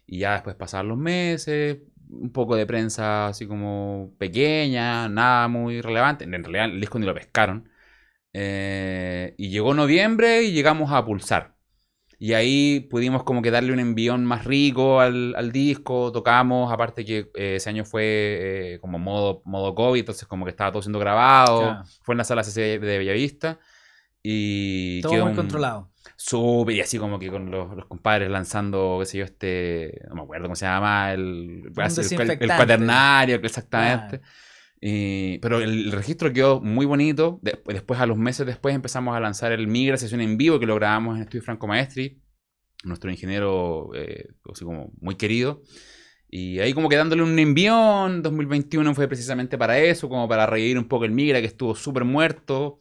[0.05, 1.79] Y ya después pasaron los meses,
[2.21, 6.23] un poco de prensa así como pequeña, nada muy relevante.
[6.25, 7.69] En realidad el disco ni lo pescaron.
[8.33, 11.55] Eh, y llegó noviembre y llegamos a Pulsar.
[12.17, 17.03] Y ahí pudimos como que darle un envión más rico al, al disco, tocamos, aparte
[17.03, 18.03] que eh, ese año fue
[18.75, 22.23] eh, como modo, modo COVID, entonces como que estaba todo siendo grabado, fue en la
[22.23, 23.59] sala CC de Bellavista.
[24.23, 25.91] Y Todo muy un- controlado.
[26.17, 30.15] Súper, y así como que con los, los compadres lanzando, qué sé yo, este, no
[30.15, 34.21] me acuerdo cómo se llama, el, el, el cuaternario, exactamente.
[34.81, 37.39] Y- pero el, el registro quedó muy bonito.
[37.41, 40.65] De- después, a los meses después, empezamos a lanzar el Migra sesión en vivo que
[40.67, 42.21] lo grabamos en Estudio Franco Maestri,
[42.83, 45.63] nuestro ingeniero, eh, así como muy querido.
[46.29, 50.77] Y ahí como que dándole un envión, 2021 fue precisamente para eso, como para revivir
[50.77, 52.77] un poco el Migra que estuvo súper muerto.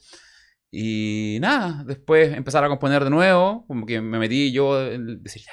[0.76, 5.42] Y nada, después empezar a componer de nuevo, como que me metí yo en decir,
[5.42, 5.52] ya,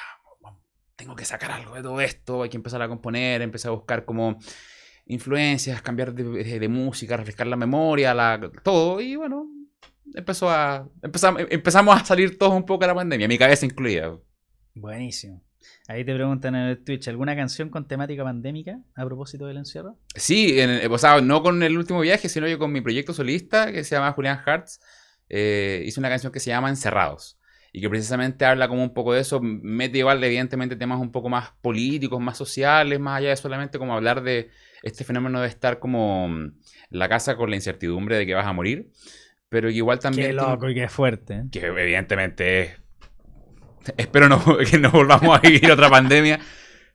[0.96, 4.04] tengo que sacar algo de todo esto, hay que empezar a componer, empecé a buscar
[4.06, 4.40] como
[5.06, 9.48] influencias, cambiar de, de- de música, refrescar la memoria, la, todo, y bueno,
[10.16, 14.18] empezó a, empezamos, empezamos a salir todos un poco de la pandemia, mi cabeza incluida.
[14.74, 15.44] Buenísimo.
[15.88, 19.98] Ahí te preguntan en el Twitch, ¿alguna canción con temática pandémica a propósito del encierro?
[20.16, 23.72] Sí, en- o sea, no con el último viaje, sino yo con mi proyecto solista
[23.72, 24.80] que se llama Julián Hearts.
[25.34, 27.38] Eh, hice una canción que se llama Encerrados.
[27.74, 29.40] Y que precisamente habla como un poco de eso.
[29.42, 33.94] Mete igual, evidentemente, temas un poco más políticos, más sociales, más allá de solamente como
[33.94, 34.50] hablar de
[34.84, 36.30] este fenómeno de estar como
[36.90, 38.92] la casa con la incertidumbre de que vas a morir.
[39.48, 40.28] Pero que igual también.
[40.28, 41.34] Qué loco y qué fuerte.
[41.36, 41.44] ¿eh?
[41.50, 42.82] que evidentemente es-
[43.98, 46.40] espero no, que no volvamos a vivir otra pandemia.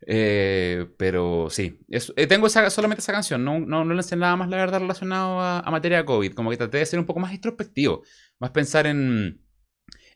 [0.08, 4.56] Eh, pero sí, eh, tengo esa- solamente esa canción, no, no, no nada más, la
[4.56, 6.32] verdad, relacionado a, a materia de COVID.
[6.34, 8.02] Como que traté de ser un poco más introspectivo,
[8.38, 9.42] más pensar en,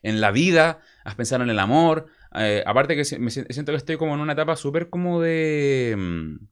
[0.03, 3.97] en la vida, más pensar en el amor, Eh, aparte que me siento que estoy
[3.97, 6.47] como en una etapa súper como de, mm,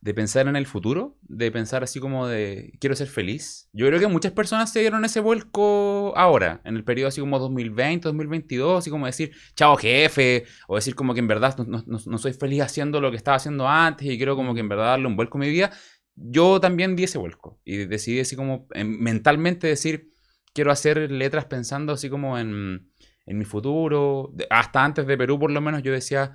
[0.00, 3.68] de pensar en el futuro, de pensar así como de quiero ser feliz.
[3.72, 7.38] Yo creo que muchas personas se dieron ese vuelco ahora, en el periodo así como
[7.38, 12.18] 2020, 2022, así como decir chao jefe, o decir como que en verdad no, no
[12.18, 15.08] soy feliz haciendo lo que estaba haciendo antes y quiero como que en verdad darle
[15.08, 15.72] un vuelco a mi vida.
[16.16, 20.12] Yo también di ese vuelco y decidí así como mentalmente decir
[20.52, 22.88] quiero hacer letras pensando así como en
[23.26, 24.32] en mi futuro.
[24.50, 26.32] Hasta antes de Perú, por lo menos, yo decía,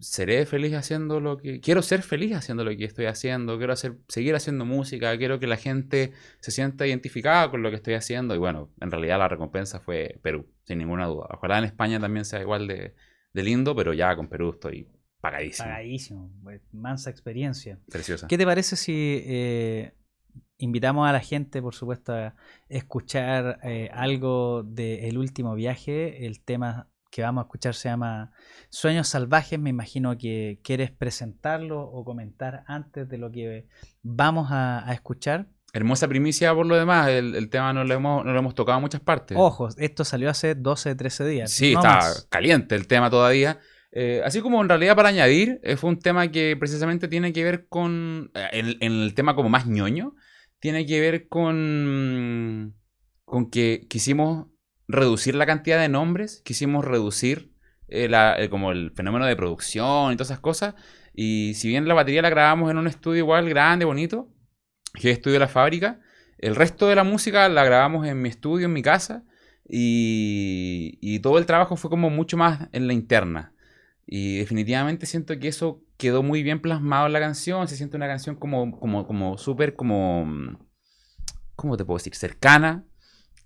[0.00, 1.60] seré feliz haciendo lo que...
[1.60, 5.46] Quiero ser feliz haciendo lo que estoy haciendo, quiero hacer, seguir haciendo música, quiero que
[5.46, 8.34] la gente se sienta identificada con lo que estoy haciendo.
[8.34, 11.28] Y bueno, en realidad la recompensa fue Perú, sin ninguna duda.
[11.30, 12.94] Ojalá en España también sea igual de,
[13.34, 14.88] lindo, pero ya con Perú estoy
[15.20, 15.68] pagadísimo.
[15.68, 17.78] Pagadísimo, pues, mansa experiencia.
[17.88, 18.26] Preciosa.
[18.26, 19.92] ¿Qué te parece si eh,
[20.58, 22.34] invitamos a la gente, por supuesto, a
[22.68, 26.26] escuchar eh, algo del último viaje.
[26.26, 28.32] El tema que vamos a escuchar se llama
[28.68, 29.58] Sueños Salvajes.
[29.58, 33.66] Me imagino que quieres presentarlo o comentar antes de lo que
[34.02, 35.48] vamos a, escuchar.
[35.72, 38.82] Hermosa primicia por lo demás, el, tema no lo, hemos, no lo hemos tocado en
[38.82, 39.36] muchas partes.
[39.38, 41.50] Ojo, esto salió hace 12, 13 días.
[41.50, 43.60] Sí, está caliente el tema todavía.
[43.90, 47.42] Eh, así como en realidad para añadir, eh, fue un tema que precisamente tiene que
[47.42, 50.14] ver con, en, el tema como más ñoño,
[50.60, 52.74] tiene que ver con,
[53.24, 54.46] con que quisimos
[54.86, 57.52] reducir la cantidad de nombres, quisimos reducir
[57.88, 60.74] eh, eh, como el fenómeno de producción y todas esas cosas.
[61.14, 64.28] Y si bien la batería la grabamos en un estudio igual grande, bonito,
[64.94, 66.00] que es Estudio la Fábrica,
[66.38, 69.24] el resto de la música la grabamos en mi estudio, en mi casa,
[69.68, 73.52] y, y todo el trabajo fue como mucho más en la interna.
[74.10, 77.68] Y definitivamente siento que eso quedó muy bien plasmado en la canción.
[77.68, 80.58] Se siente una canción como, como, como súper, como,
[81.54, 82.14] ¿cómo te puedo decir?
[82.14, 82.86] Cercana,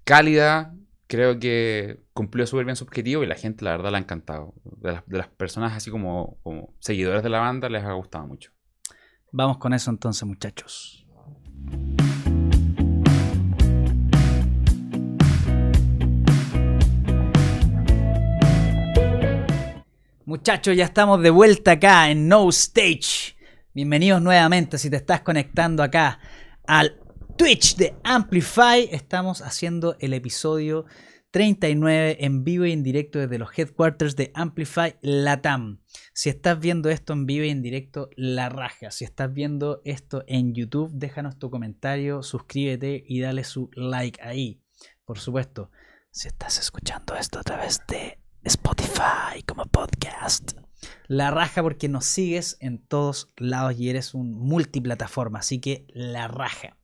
[0.04, 0.72] cálida.
[1.08, 4.54] Creo que cumplió súper bien su objetivo y la gente, la verdad, la ha encantado.
[4.62, 8.28] De las, de las personas así como, como seguidores de la banda les ha gustado
[8.28, 8.52] mucho.
[9.32, 11.04] Vamos con eso entonces, muchachos.
[20.32, 23.36] Muchachos, ya estamos de vuelta acá en No Stage.
[23.74, 26.20] Bienvenidos nuevamente si te estás conectando acá
[26.66, 26.98] al
[27.36, 28.88] Twitch de Amplify.
[28.90, 30.86] Estamos haciendo el episodio
[31.32, 35.82] 39 en vivo y en directo desde los headquarters de Amplify Latam.
[36.14, 38.90] Si estás viendo esto en vivo y en directo, la raja.
[38.90, 44.62] Si estás viendo esto en YouTube, déjanos tu comentario, suscríbete y dale su like ahí.
[45.04, 45.70] Por supuesto,
[46.10, 50.52] si estás escuchando esto a través de Spotify como podcast.
[51.06, 56.26] La raja porque nos sigues en todos lados y eres un multiplataforma, así que la
[56.26, 56.76] raja.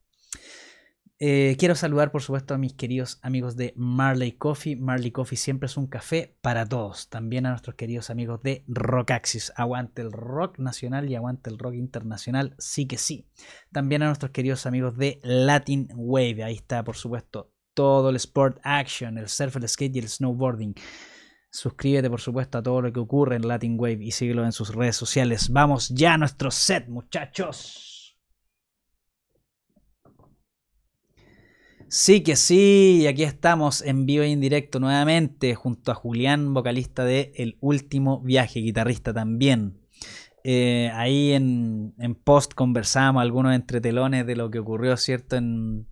[1.21, 4.77] Eh, quiero saludar por supuesto a mis queridos amigos de Marley Coffee.
[4.77, 7.09] Marley Coffee siempre es un café para todos.
[7.09, 9.51] También a nuestros queridos amigos de Rockaxis.
[9.57, 12.55] Aguante el rock nacional y aguante el rock internacional.
[12.57, 13.27] Sí que sí.
[13.73, 16.41] También a nuestros queridos amigos de Latin Wave.
[16.45, 20.73] Ahí está por supuesto todo el sport action, el surf, el skate y el snowboarding.
[21.51, 24.73] Suscríbete, por supuesto, a todo lo que ocurre en Latin Wave y síguelo en sus
[24.73, 25.49] redes sociales.
[25.49, 28.15] Vamos ya a nuestro set, muchachos.
[31.87, 37.03] Sí que sí, y aquí estamos en vivo e indirecto nuevamente junto a Julián, vocalista
[37.03, 39.81] de El Último Viaje, guitarrista también.
[40.43, 45.35] Eh, ahí en, en post conversamos algunos entretelones de lo que ocurrió, ¿cierto?
[45.35, 45.87] En,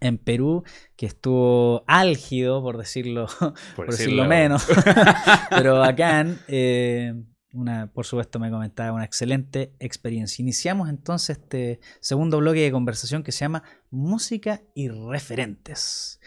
[0.00, 0.64] en Perú,
[0.96, 3.26] que estuvo álgido, por decirlo,
[3.76, 4.66] por, decirlo, menos,
[5.50, 6.38] pero bacán.
[6.48, 7.14] Eh,
[7.52, 10.42] una, por supuesto, me comentaba una excelente experiencia.
[10.42, 16.20] Iniciamos entonces este segundo bloque de conversación que se llama Música y referentes.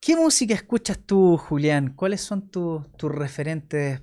[0.00, 1.92] ¿Qué música escuchas tú, Julián?
[1.94, 4.00] ¿Cuáles son tus referentes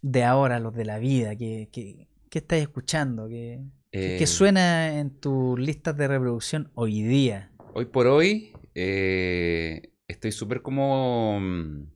[0.00, 1.36] de ahora, los de la vida?
[1.36, 2.08] ¿Qué, qué,
[2.38, 3.28] estás escuchando?
[3.28, 3.60] ¿Qué,
[3.90, 7.50] ¿Qué, eh, suena en tus listas de reproducción hoy día?
[7.74, 11.86] Hoy por hoy eh, estoy súper como mm,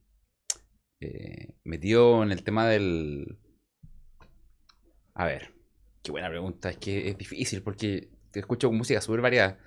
[1.00, 3.38] eh, metido en el tema del...
[5.14, 5.52] A ver,
[6.02, 6.70] qué buena pregunta.
[6.70, 9.58] Es que es difícil porque te escucho música súper variada.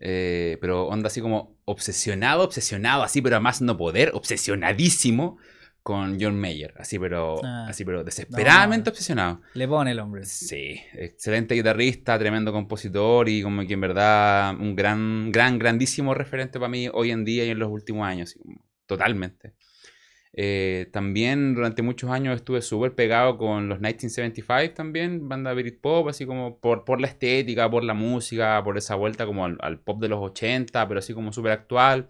[0.00, 5.38] Eh, pero onda así como obsesionado, obsesionado, así, pero además no poder, obsesionadísimo
[5.86, 7.66] con John Mayer, así pero, ah.
[7.68, 9.40] así pero desesperadamente obsesionado.
[9.54, 10.24] Le pone el hombre.
[10.24, 16.58] Sí, excelente guitarrista, tremendo compositor y como que en verdad un gran, gran, grandísimo referente
[16.58, 18.36] para mí hoy en día y en los últimos años,
[18.86, 19.54] totalmente.
[20.32, 26.26] Eh, también durante muchos años estuve súper pegado con los 1975 también, banda Britpop, así
[26.26, 30.00] como por, por la estética, por la música, por esa vuelta como al, al pop
[30.02, 32.08] de los 80, pero así como súper actual.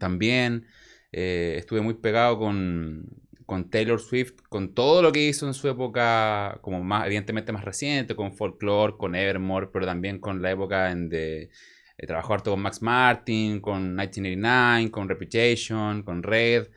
[0.00, 0.66] También.
[1.12, 3.06] Eh, estuve muy pegado con,
[3.46, 7.64] con Taylor Swift, con todo lo que hizo en su época, como más, evidentemente más
[7.64, 11.50] reciente, con Folklore, con Evermore, pero también con la época en de
[11.98, 16.68] eh, trabajó harto con Max Martin, con 1989, con Reputation, con Red,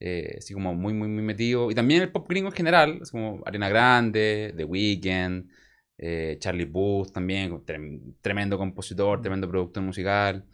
[0.00, 1.70] eh, así como muy, muy, muy metido.
[1.70, 5.50] Y también el pop gringo en general, es como Arena Grande, The Weeknd,
[5.98, 7.62] eh, Charlie Booth también,
[8.20, 10.44] tremendo compositor, tremendo productor musical.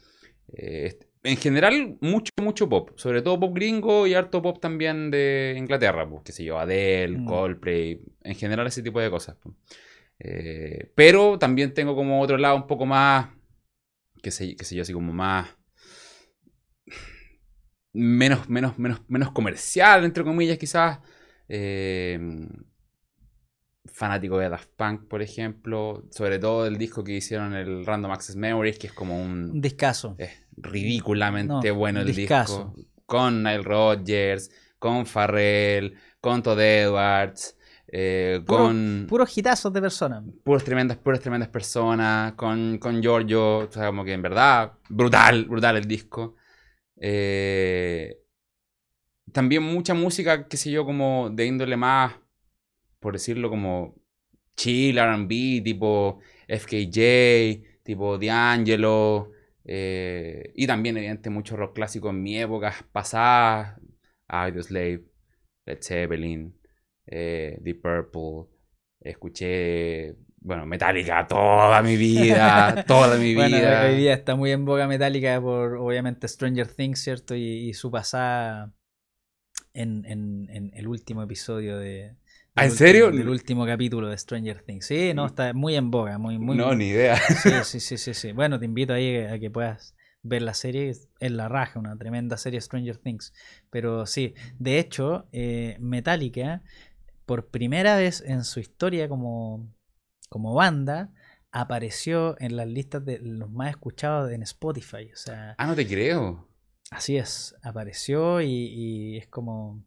[1.24, 6.08] En general, mucho, mucho pop, sobre todo pop gringo y harto pop también de Inglaterra,
[6.08, 7.24] pues, qué sé yo, Adele, mm.
[7.26, 9.36] Coldplay, en general ese tipo de cosas.
[9.42, 9.54] Pues.
[10.94, 13.28] pero también tengo como otro lado un poco más
[14.22, 15.48] qué sé, qué sé yo, así como más...
[17.94, 21.00] Menos, menos, menos, menos comercial, entre comillas, quizás.
[21.46, 22.18] Eh,
[23.84, 26.06] fanático de Daft Punk, por ejemplo.
[26.10, 29.50] Sobre todo el disco que hicieron el Random Access Memories, que es como un...
[29.50, 30.14] Un discazo.
[30.16, 30.30] Es
[30.62, 32.74] ridículamente bueno el disco.
[33.06, 37.56] Con Nile Rodgers, con Farrell, con Todd Edwards.
[37.94, 40.24] Eh, con puros hitazos de personas.
[40.42, 42.32] Puras tremendas, puras tremendas personas.
[42.34, 43.58] Con, con Giorgio.
[43.58, 46.36] O sea, como que en verdad, brutal, brutal el disco.
[46.96, 48.18] Eh,
[49.32, 52.14] también mucha música, qué sé yo, como de índole más,
[53.00, 53.94] por decirlo, como
[54.56, 59.31] chill, RB, tipo FKJ, tipo D'Angelo.
[59.64, 63.78] Eh, y también, evidentemente, mucho rock clásico en mi época pasada.
[64.28, 65.04] Slave,
[65.66, 66.54] Led Zeppelin
[67.06, 68.54] eh, Deep Purple,
[69.00, 73.84] escuché, bueno, Metallica toda mi vida, toda mi vida.
[73.86, 77.34] hoy día está muy en boga Metallica por, obviamente, Stranger Things, ¿cierto?
[77.34, 78.72] Y, su pasada
[79.74, 82.16] en, el último episodio de...
[82.54, 83.08] ¿Ah, ¿En serio?
[83.08, 84.86] El último capítulo de Stranger Things.
[84.86, 86.56] Sí, no, está muy en boga, muy, muy...
[86.56, 87.16] No, ni idea.
[87.64, 90.90] Sí, sí, sí, sí, Bueno, te invito ahí a que puedas ver la serie.
[90.90, 93.32] Es la raja, una tremenda serie Stranger Things.
[93.70, 96.62] Pero sí, de hecho, eh, Metallica
[97.26, 99.66] por primera vez en su historia como,
[100.28, 101.10] como banda,
[101.50, 105.10] apareció en las listas de los más escuchados en Spotify.
[105.12, 106.48] O sea, ah, no te creo.
[106.90, 109.82] Así es, apareció y, es como...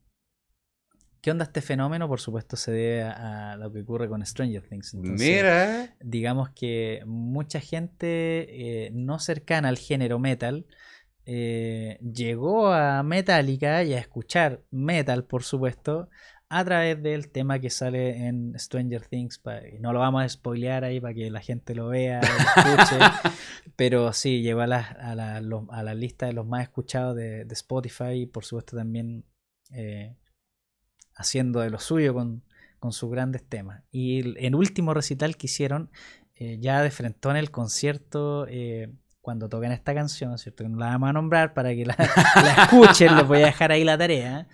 [1.25, 2.07] ¿Qué onda este fenómeno?
[2.07, 4.93] Por supuesto se debe a, lo que ocurre con Stranger Things.
[4.93, 5.95] Mira.
[5.99, 10.67] Digamos que mucha gente eh, no cercana al género metal
[11.25, 16.11] eh, llegó a Metallica y a escuchar metal, por supuesto,
[16.47, 19.41] a través del tema que sale en Stranger Things.
[19.79, 22.99] no lo vamos a spoilear ahí para que la gente lo vea, lo escuche.
[23.75, 28.25] pero sí, llegó a la, a, la, lista de los más escuchados de, Spotify y
[28.27, 29.25] por supuesto también
[29.71, 30.17] eh,
[31.15, 32.43] haciendo de lo suyo con,
[32.91, 33.81] sus grandes temas.
[33.91, 35.89] Y el, último recital que hicieron,
[36.35, 38.45] eh, ya de frente en el concierto.
[38.47, 40.63] Eh, cuando tocan esta canción, ¿cierto?
[40.63, 41.95] Que no la vamos a nombrar para que la,
[42.35, 44.47] la escuchen, les voy a dejar ahí la tarea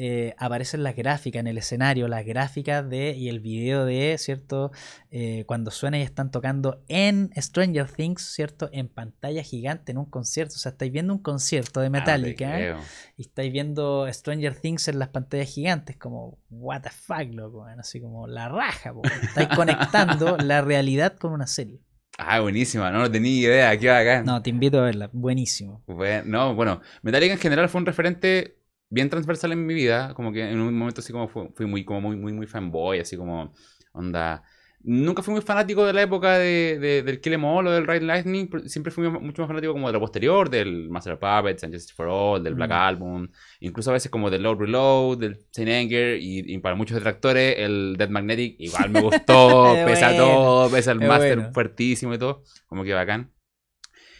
[0.00, 4.70] eh, aparecen las gráficas en el escenario, las gráficas de y el video de, ¿cierto?
[5.10, 8.70] Eh, cuando suena y están tocando en Stranger Things, ¿cierto?
[8.72, 10.54] En pantalla gigante, en un concierto.
[10.54, 12.78] O sea, estáis viendo un concierto de ah, Metallica
[13.16, 18.00] y estáis viendo Stranger Things en las pantallas gigantes, como, what the fuck, loco, así
[18.00, 21.80] como la raja, estáis conectando la realidad con una serie.
[22.18, 24.22] Ah, buenísima, no, tenía idea, qué acá.
[24.22, 25.82] No, te invito a verla, buenísimo.
[25.86, 28.57] Bueno, no, bueno, Metallica en general fue un referente
[28.90, 32.00] bien transversal en mi vida, como que en un momento así como fui, muy, como
[32.00, 33.52] muy, muy, muy fanboy, así como
[33.92, 34.42] onda...
[34.80, 38.06] Nunca fui muy fanático de la época de, del Kill Em All o del Ride
[38.06, 41.74] Lightning, siempre fui mucho más fanático como de lo posterior, del Master of Puppets, and
[41.74, 42.74] Justice for All, del Black mm.
[42.74, 47.56] Album, incluso a veces como del Lord Reload, del Saint Anger, y, para muchos detractores
[47.58, 52.84] el Dead Magnetic igual me gustó, pesa todo, pesa el Master fuertísimo y todo, como
[52.84, 53.32] que bacán.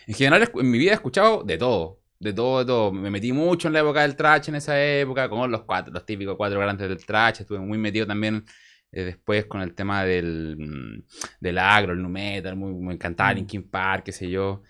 [0.09, 2.93] En general en mi vida he escuchado de todo, de todo, de todo.
[2.93, 6.05] Me metí mucho en la época del trash en esa época, con los cuatro, los
[6.05, 7.41] típicos cuatro grandes del trash.
[7.41, 8.45] Estuve muy metido también
[8.93, 11.05] eh, después con el tema del, mm,
[11.41, 13.37] del agro, el nu metal, muy, me encantaba mm.
[13.37, 14.63] Linkin Park, qué sé yo.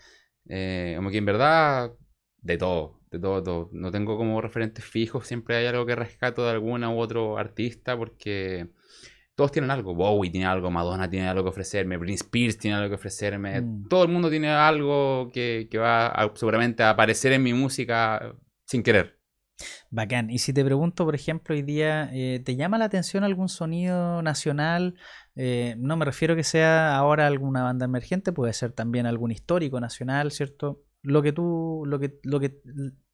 [0.47, 1.93] Eh, como que en verdad,
[2.41, 3.69] de todo, de todo, todo.
[3.73, 7.97] No tengo como referentes fijos, siempre hay algo que rescato de alguna u otro artista
[7.97, 8.69] porque
[9.39, 9.95] todos tienen algo.
[9.95, 13.61] Bowie tiene algo, Madonna tiene algo que ofrecerme, Britney Spears tiene algo que ofrecerme.
[13.61, 13.87] Mm.
[13.87, 18.35] Todo el mundo tiene algo que, va seguramente a aparecer en mi música
[18.65, 19.17] sin querer.
[19.91, 20.29] Bacán.
[20.29, 24.21] Y si te pregunto, por ejemplo, hoy día, eh, ¿te llama la atención algún sonido
[24.21, 24.95] nacional?
[25.37, 29.79] Eh, no me refiero que sea ahora alguna banda emergente, puede ser también algún histórico
[29.79, 30.83] nacional, ¿cierto?
[31.01, 32.59] Lo que tú, lo que, lo que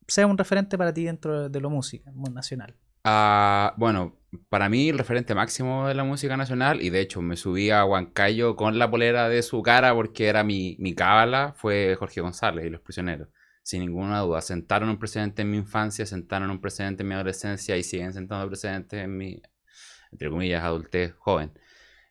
[0.07, 2.75] sea un referente para ti dentro de lo música nacional.
[3.07, 4.17] Ah, bueno,
[4.49, 7.85] para mí el referente máximo de la música nacional, y de hecho me subí a
[7.85, 12.65] Huancayo con la polera de su cara porque era mi, mi cábala, fue Jorge González
[12.65, 13.29] y Los Prisioneros.
[13.63, 14.41] sin ninguna duda.
[14.41, 18.47] Sentaron un precedente en mi infancia, sentaron un precedente en mi adolescencia y siguen sentando
[18.47, 19.41] precedentes en mi,
[20.11, 21.51] entre comillas, adultez joven.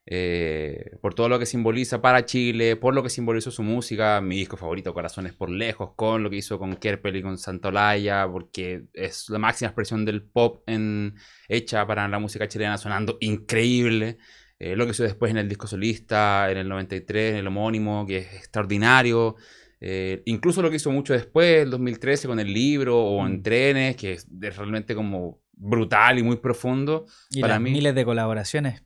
[0.07, 4.37] Eh, por todo lo que simboliza para Chile, por lo que simbolizó su música, mi
[4.37, 8.85] disco favorito, Corazones por Lejos, con lo que hizo con Kerpel y con Santolaya, porque
[8.93, 11.15] es la máxima expresión del pop en,
[11.49, 14.19] hecha para la música chilena, sonando increíble.
[14.59, 18.07] Eh, lo que hizo después en el disco solista, en el 93, en el homónimo,
[18.07, 19.37] que es extraordinario.
[19.81, 23.43] Eh, incluso lo que hizo mucho después, el 2013, con el libro o en mm.
[23.43, 27.07] trenes, que es, realmente como brutal y muy profundo.
[27.31, 28.83] Y para mí, miles de colaboraciones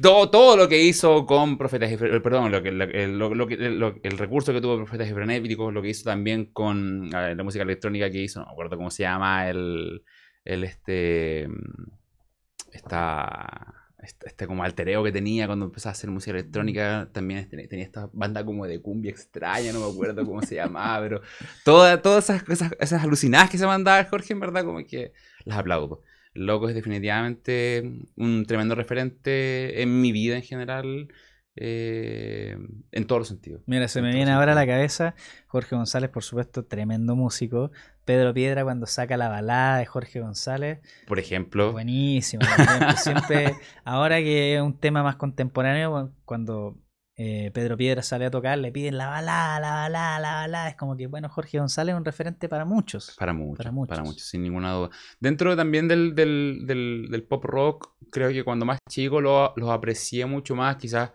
[0.00, 5.88] todo, lo que hizo con Profetas perdón, el recurso que tuvo Profetas Frenéticos, lo que
[5.88, 10.02] hizo también con la música electrónica que hizo, no me acuerdo cómo se llama, el,
[10.44, 11.48] el este,
[12.72, 18.10] esta, este, como altereo que tenía cuando empezó a hacer música electrónica, también tenía esta
[18.12, 21.22] banda como de cumbia extraña, no me acuerdo cómo se llamaba, pero
[21.64, 25.12] todas esas, esas, esas alucinadas que se mandaba Jorge, en verdad, como que
[25.44, 26.02] las aplaudo.
[26.38, 31.08] Loco es definitivamente un tremendo referente en mi vida en general.
[31.60, 32.56] Eh,
[32.92, 33.62] en todos los sentidos.
[33.66, 35.16] Mira, se me viene ahora a la cabeza
[35.48, 37.72] Jorge González, por supuesto, tremendo músico.
[38.04, 40.78] Pedro Piedra cuando saca la balada de Jorge González.
[41.08, 41.72] Por ejemplo.
[41.72, 42.44] Buenísimo.
[42.96, 46.76] Siempre, ahora que es un tema más contemporáneo, cuando
[47.20, 50.68] eh, Pedro Piedra sale a tocar, le piden la balada, la balada, la balada.
[50.68, 53.16] Es como que, bueno, Jorge González es un referente para muchos.
[53.18, 54.90] Para muchos, para muchos, sin ninguna duda.
[55.18, 60.26] Dentro también del, del, del, pop rock, creo que cuando más chico los lo aprecié
[60.26, 60.76] mucho más.
[60.76, 61.10] Quizás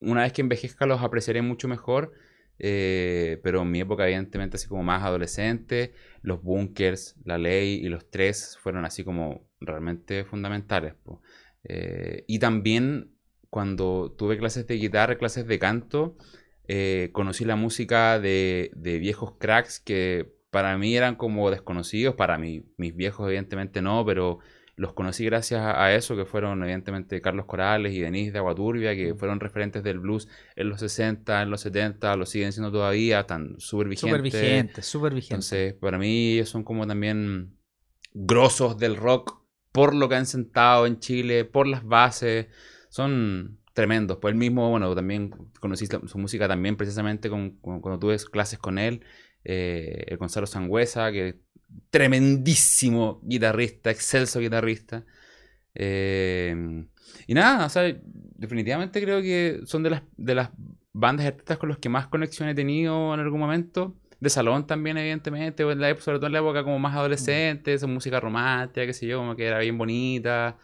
[0.00, 2.12] una vez que envejezca los apreciaré mucho mejor.
[2.58, 7.88] Eh, pero en mi época, evidentemente, así como más adolescente, los bunkers, la ley y
[7.88, 10.94] los tres fueron así como realmente fundamentales.
[11.62, 13.12] Eh, y también
[13.52, 16.16] cuando tuve clases de guitarra, clases de canto,
[16.68, 22.64] eh, conocí la música de, viejos cracks que para mí eran como desconocidos, para mí,
[22.78, 24.38] mis viejos evidentemente no, pero
[24.74, 29.14] los conocí gracias a, eso, que fueron evidentemente Carlos Corales y Denise de Aguaturbia, que
[29.14, 33.56] fueron referentes del blues en los 60, en los 70, lo siguen siendo todavía, están
[33.58, 34.08] súper vigentes.
[34.08, 35.52] Súper vigentes, súper vigentes.
[35.52, 37.54] Entonces, para mí ellos son como también
[38.14, 39.42] grosos del rock
[39.72, 42.46] por lo que han sentado en Chile, por las bases
[42.92, 44.18] son tremendos.
[44.18, 45.30] Pues él mismo, bueno, también
[45.60, 49.02] conocí su música también precisamente con, cuando tuve clases con él.
[49.44, 51.40] Eh, el Gonzalo Sangüesa, que
[51.88, 55.06] tremendísimo guitarrista, excelso guitarrista.
[55.74, 56.84] Eh,
[57.26, 60.50] y nada, o sea, definitivamente creo que son de las, de las
[60.92, 63.96] bandas artistas con los que más conexión he tenido en algún momento.
[64.20, 68.84] De salón también, evidentemente, sobre todo en la época como más adolescente, esa música romántica,
[68.84, 70.58] qué sé yo, como que era bien bonita.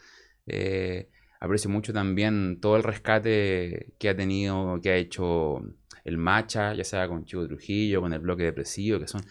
[0.46, 1.08] Eh,
[1.40, 5.62] aprecio mucho también todo el rescate que ha tenido, que ha hecho
[6.04, 9.22] el Macha, ya sea con Chivo Trujillo, con el bloque depresivo, que son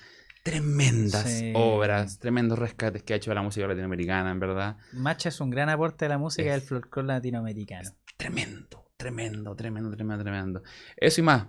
[0.43, 4.77] tremendas obras, tremendos rescates que ha hecho la música latinoamericana, en verdad.
[4.93, 7.89] Macha es un gran aporte de la música del folclore latinoamericano.
[8.15, 10.63] tremendo, tremendo, tremendo, tremendo, tremendo.
[10.95, 11.47] Eso y más.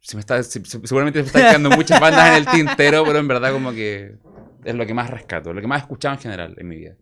[0.00, 3.52] Se me está, seguramente me está quedando muchas bandas en el tintero, pero en verdad
[3.52, 4.16] como que
[4.64, 6.96] es lo que más rescato, lo que más he escuchado en general en mi vida.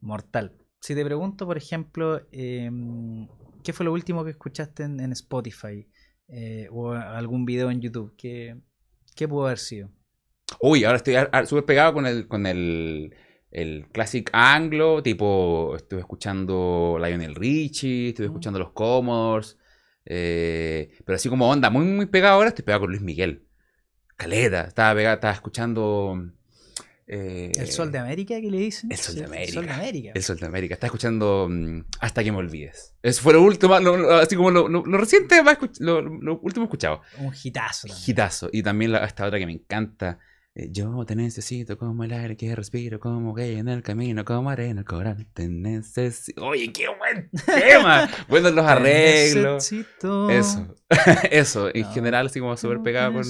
[0.00, 3.28] Mortal si te pregunto, por ejemplo, em,
[3.62, 5.88] ¿qué fue lo último que escuchaste en, Spotify
[6.26, 8.14] eh, o algún video en YouTube?
[8.18, 8.60] ¿Qué,
[9.14, 9.90] ¿Qué, pudo haber sido?
[10.60, 11.14] Uy, ahora estoy
[11.46, 13.14] súper pegado con el, con el,
[13.52, 18.30] el Classic Anglo, tipo, estuve escuchando Lionel Richie, estuve mm.
[18.30, 19.58] escuchando los Commodores,
[20.04, 23.46] eh, pero así como onda, muy, muy pegado ahora, estoy pegado con Luis Miguel.
[24.16, 26.16] Caleta, estaba pegado, estaba escuchando
[27.06, 28.90] eh, ¿El Sol de América que le dicen?
[28.90, 29.48] El Sol de América.
[29.48, 30.12] El Sol de América.
[30.14, 30.74] El Sol de América.
[30.74, 32.94] Está escuchando mm, Hasta que me olvides.
[33.02, 35.42] Eso fue lo último, así como lo, reciente,
[35.80, 37.02] lo, último escuchado.
[37.18, 37.88] Un hitazo.
[38.06, 38.48] Hitazo.
[38.52, 40.18] Y también esta otra que me encanta.
[40.54, 44.50] Eh, yo te necesito como el aire que respiro, como gay en el camino, como
[44.50, 45.26] arena el coral.
[45.32, 46.44] Te necesito.
[46.44, 48.08] Oye, qué buen tema.
[48.28, 49.72] Buenos los arreglos.
[49.72, 50.76] Eso.
[51.30, 51.74] Eso.
[51.74, 53.24] En general, así como súper pegado con.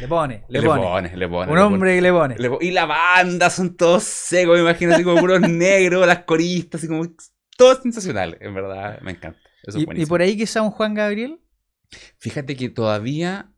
[0.00, 1.16] Le pone, le, pone.
[1.16, 1.52] le pone.
[1.52, 2.36] Un hombre que le pone.
[2.60, 6.88] y la banda son todos secos, me imagino, así como puros negros, las coristas, así
[6.88, 7.06] como.
[7.56, 9.38] Todo sensacional, en verdad, me encanta.
[9.74, 11.38] ¿Y, por ahí quizá un Juan Gabriel?
[12.18, 13.52] Fíjate que todavía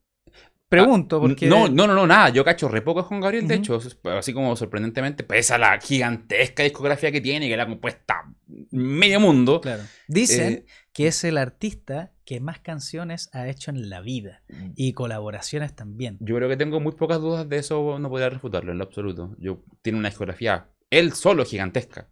[0.69, 1.47] Pregunto, ah, porque.
[1.47, 2.31] No, no, no, no, nada.
[2.31, 3.81] Yo cacho re poco Juan Gabriel, de hecho.
[4.05, 8.25] Así como sorprendentemente, pese a la gigantesca discografía que tiene, que la ha compuesta
[8.73, 9.61] medio mundo.
[9.61, 9.83] Claro.
[10.09, 14.71] Dicen eh, que es el artista que más canciones ha hecho en la vida mm.
[14.77, 16.17] y colaboraciones también.
[16.21, 19.37] Yo creo que tengo muy pocas dudas de eso, no podría refutarlo en lo absoluto.
[19.39, 22.09] Yo tiene una discografía, él solo gigantesca.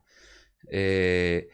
[0.68, 1.48] Eh,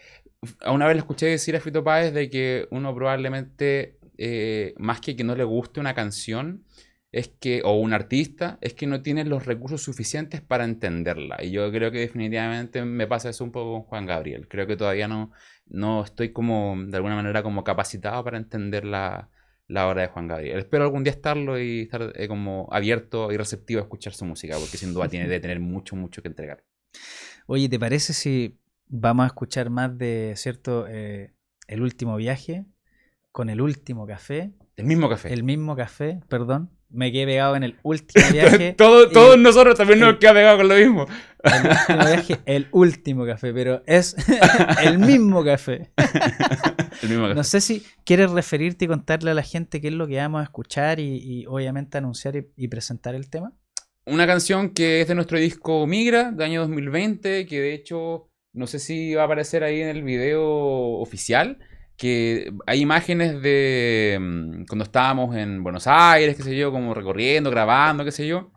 [0.67, 5.15] una vez le escuché decir a Fito Páez de que uno probablemente eh, más que
[5.15, 6.65] que no le guste una canción,
[7.11, 11.39] es que, o un artista, es que no tiene los recursos suficientes para entenderla.
[11.43, 14.47] Y yo creo que definitivamente me pasa eso un poco con Juan Gabriel.
[14.49, 15.33] Creo que todavía no,
[15.71, 19.31] no estoy como, de alguna manera, como capacitado para entender la,
[19.69, 20.59] la obra de Juan Gabriel.
[20.59, 24.57] Espero algún día estarlo y estar eh, como abierto y receptivo a escuchar su música,
[24.59, 26.65] porque sin duda tiene de tener mucho, mucho que entregar.
[27.47, 31.33] Oye, ¿te parece si vamos a escuchar más de, cierto, eh,
[31.67, 32.65] el último viaje
[33.31, 34.53] con el último café?
[34.77, 35.33] El mismo café.
[35.33, 36.71] El mismo café, perdón.
[36.91, 38.73] Me quedé pegado en el último viaje.
[38.73, 41.07] Todo, todos nosotros también nos quedamos pegados con lo mismo.
[41.43, 44.17] El último viaje, el último café, pero es
[44.83, 45.91] el mismo café.
[47.03, 47.35] El mismo café.
[47.37, 50.41] No sé si quieres referirte y contarle a la gente qué es lo que vamos
[50.41, 53.53] a escuchar y, y obviamente anunciar y, y presentar el tema.
[54.05, 58.67] Una canción que es de nuestro disco Migra, de año 2020, que de hecho, no
[58.67, 60.43] sé si va a aparecer ahí en el video
[60.99, 61.59] oficial,
[61.99, 67.51] que hay imágenes de mm, cuando estábamos en Buenos Aires, qué sé yo, como recorriendo,
[67.51, 68.51] grabando, qué sé yo.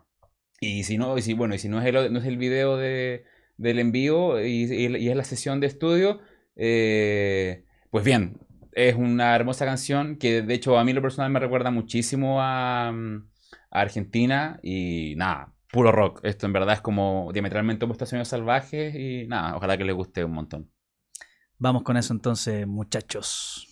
[0.64, 2.76] Y si no, y si, bueno, y si no es el, no es el video
[2.76, 3.24] de,
[3.56, 6.20] del envío y, y- es la sesión de estudio,
[6.56, 8.38] eh, pues bien,
[8.72, 12.92] es una hermosa canción que de hecho a mí lo personal me recuerda muchísimo a,
[12.92, 13.28] mm,
[13.72, 16.20] a Argentina y nada, puro rock.
[16.24, 19.96] Esto en verdad es como diametralmente opuesto a Sueños Salvajes y nada, ojalá que les
[19.96, 20.70] guste un montón.
[21.58, 23.71] Vamos con eso entonces, muchachos.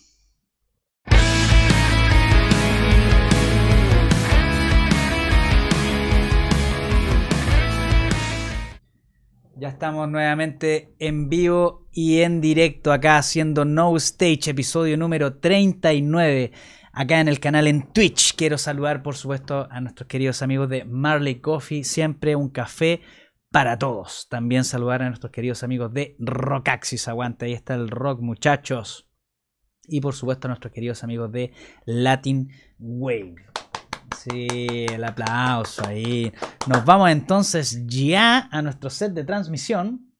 [9.61, 16.51] Ya estamos nuevamente en vivo y en directo acá haciendo No Stage, episodio número 39,
[16.91, 18.35] acá en el canal en Twitch.
[18.35, 23.01] Quiero saludar, por supuesto, a nuestros queridos amigos de Marley Coffee, siempre un café
[23.51, 24.25] para todos.
[24.31, 29.07] También saludar a nuestros queridos amigos de Rockaxis, aguante, ahí está el rock, muchachos.
[29.83, 31.53] Y por supuesto a nuestros queridos amigos de
[31.85, 32.49] Latin
[32.79, 33.50] Wave.
[34.17, 36.31] Sí, el aplauso ahí.
[36.67, 40.13] Nos vamos entonces ya a nuestro set de transmisión.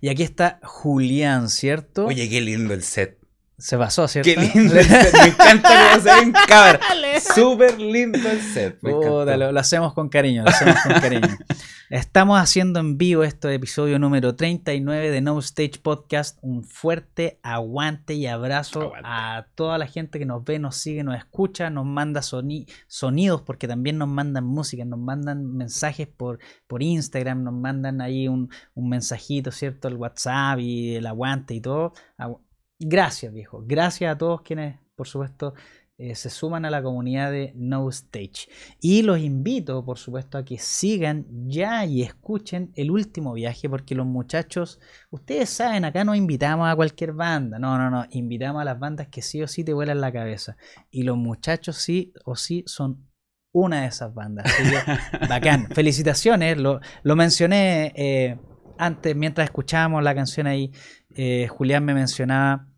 [0.00, 2.06] Y aquí está Julián, ¿cierto?
[2.06, 3.19] Oye, qué lindo el set.
[3.60, 4.30] Se basó, ¿cierto?
[4.30, 5.12] Qué lindo el set.
[5.14, 6.80] Me encanta cómo se en cámara.
[7.34, 8.78] Súper lindo el set.
[8.82, 9.36] Me Puta, encantó.
[9.36, 11.28] lo, lo hacemos con cariño, lo hacemos con cariño.
[11.90, 16.38] Estamos haciendo en vivo este episodio número 39 de No Stage Podcast.
[16.40, 19.08] Un fuerte aguante y abrazo Aguante.
[19.10, 23.42] a toda la gente que nos ve, nos sigue, nos escucha, nos manda soni- sonidos,
[23.42, 26.38] porque también nos mandan música, nos mandan mensajes por,
[26.68, 29.88] por Instagram, nos mandan ahí un, un mensajito, ¿cierto?
[29.88, 31.92] El WhatsApp y el aguante y todo.
[32.18, 32.40] Agu-
[32.80, 33.62] Gracias, viejo.
[33.66, 35.52] Gracias a todos quienes, por supuesto,
[35.98, 38.48] eh, se suman a la comunidad de No Stage.
[38.80, 43.94] Y los invito, por supuesto, a que sigan ya y escuchen el último viaje, porque
[43.94, 48.64] los muchachos, ustedes saben, acá no invitamos a cualquier banda, no, no, no, invitamos a
[48.64, 50.56] las bandas que sí o sí te vuelan la cabeza.
[50.90, 53.06] Y los muchachos sí o sí son
[53.52, 54.46] una de esas bandas.
[54.46, 55.68] Así que, bacán.
[55.68, 58.38] Felicitaciones, lo, lo mencioné eh,
[58.78, 60.72] antes, mientras escuchábamos la canción ahí,
[61.14, 62.69] eh, Julián me mencionaba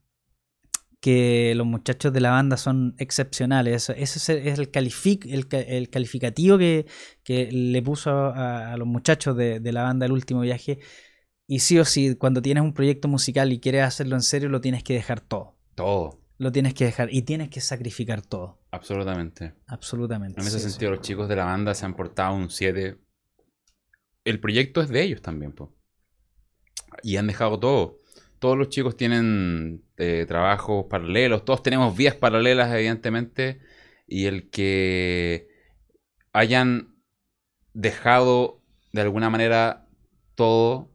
[1.02, 3.74] que los muchachos de la banda son excepcionales.
[3.90, 6.86] Eso- Ese es el, calific- el ca- el calificativo que,
[7.24, 10.78] que le puso a, a los muchachos de, de la banda el último viaje.
[11.48, 14.60] Y sí o sí, cuando tienes un proyecto musical y quieres hacerlo en serio, lo
[14.62, 15.58] tienes que dejar todo.
[15.74, 18.60] Todo, Lo tienes que dejar y tienes que sacrificar todo.
[18.70, 19.54] absolutamente.
[19.66, 20.40] Absolutamente.
[20.40, 20.70] En ese sí, sí.
[20.70, 22.98] sentido, los chicos de la banda se han portado un 7.
[24.24, 25.74] El proyecto es de ellos también, po.
[27.02, 27.98] Y han dejado todo.
[28.42, 33.60] Todos los chicos tienen eh, trabajos paralelos, todos tenemos vías paralelas, evidentemente.
[34.04, 35.46] Y el que
[36.32, 36.96] hayan
[37.72, 38.60] dejado
[38.92, 39.86] de alguna manera
[40.34, 40.90] todo,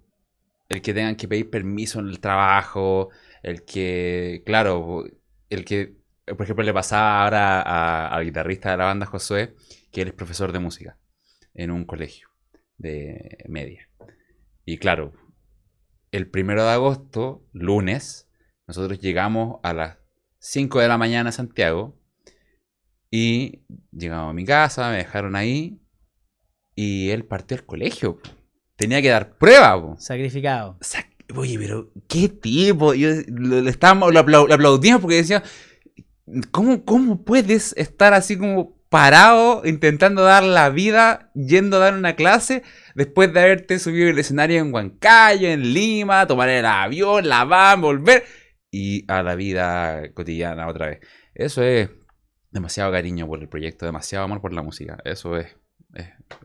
[0.67, 3.11] el que tengan que pedir permiso en el trabajo,
[3.43, 5.05] el que, claro,
[5.49, 5.95] el que,
[6.25, 9.55] por ejemplo, le pasaba ahora a- al guitarrista de la banda, Josué,
[9.93, 10.97] que él es profesor de música
[11.53, 12.27] en un colegio
[12.77, 13.89] de media.
[14.65, 15.13] Y claro,
[16.11, 18.29] el primero de agosto, lunes,
[18.67, 19.97] nosotros llegamos a las
[20.39, 21.97] 5 de la mañana a Santiago
[23.09, 25.79] y llegamos a mi casa, me dejaron ahí
[26.75, 28.19] y él partió al colegio.
[28.75, 29.81] Tenía que dar prueba.
[29.81, 29.95] po.
[29.99, 30.77] Sacrificado.
[30.81, 32.93] Sac- Oye, pero qué tipo.
[32.93, 35.43] Yo lo, estábamos, lo, lo aplaudimos porque decía,
[36.51, 42.15] ¿cómo, ¿cómo puedes estar así como parado intentando dar la vida yendo a dar una
[42.15, 42.63] clase
[42.95, 47.81] después de haberte subido el escenario en Huancayo, en Lima, tomar el avión, la van,
[47.81, 48.23] volver
[48.71, 50.99] y a la vida cotidiana otra vez?
[51.33, 51.89] Eso es
[52.51, 54.97] demasiado cariño por el proyecto, demasiado amor por la música.
[55.03, 55.55] Eso es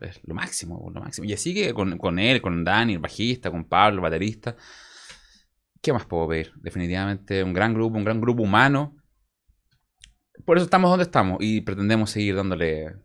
[0.01, 1.25] es, lo máximo, lo máximo.
[1.25, 4.55] Y así que con, con él, con Dani, el bajista, con Pablo, el baterista.
[5.81, 6.53] ¿Qué más puedo pedir?
[6.55, 8.95] Definitivamente un gran grupo, un gran grupo humano.
[10.45, 12.95] Por eso estamos donde estamos y pretendemos seguir dándole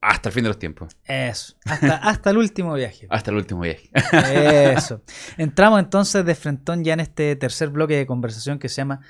[0.00, 0.96] hasta el fin de los tiempos.
[1.04, 3.06] Eso, hasta, hasta el último viaje.
[3.10, 3.90] Hasta el último viaje.
[4.72, 5.02] Eso.
[5.36, 9.00] Entramos entonces de frentón ya en este tercer bloque de conversación que se llama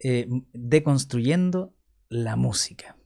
[0.00, 1.74] eh, Deconstruyendo
[2.08, 2.96] la música.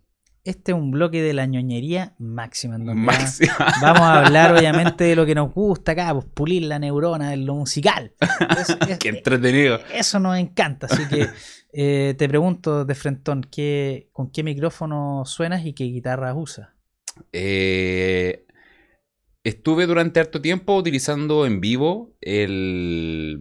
[0.49, 2.77] Este es un bloque de la ñoñería máxima.
[2.77, 3.55] En Máxima.
[3.83, 7.37] Vamos a hablar obviamente de lo que nos gusta acá, pues pulir la neurona de
[7.37, 8.13] lo musical.
[8.59, 9.79] Es- Qué entretenido.
[9.93, 11.27] eso nos encanta, así que
[11.73, 16.69] eh, te pregunto de frentón, ¿qué, ¿con qué micrófono suenas y qué guitarra usas?
[17.33, 18.47] Eh,
[19.45, 23.39] estuve durante harto tiempo utilizando en vivo el,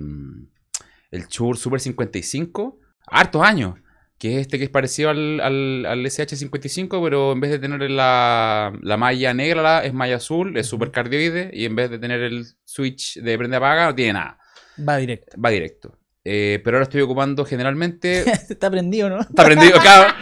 [1.11, 3.75] el Shure Super 55, hartos años,
[4.17, 7.89] que es este que es parecido al, al, al SH55, pero en vez de tener
[7.91, 12.21] la, la malla negra, es malla azul, es super cardioide, y en vez de tener
[12.21, 14.39] el switch de prende apaga, no tiene nada,
[14.87, 15.37] Va directo.
[15.43, 15.97] va directo.
[16.23, 19.21] Eh, pero ahora estoy ocupando generalmente Está prendido, ¿no?
[19.21, 20.13] Está prendido, claro.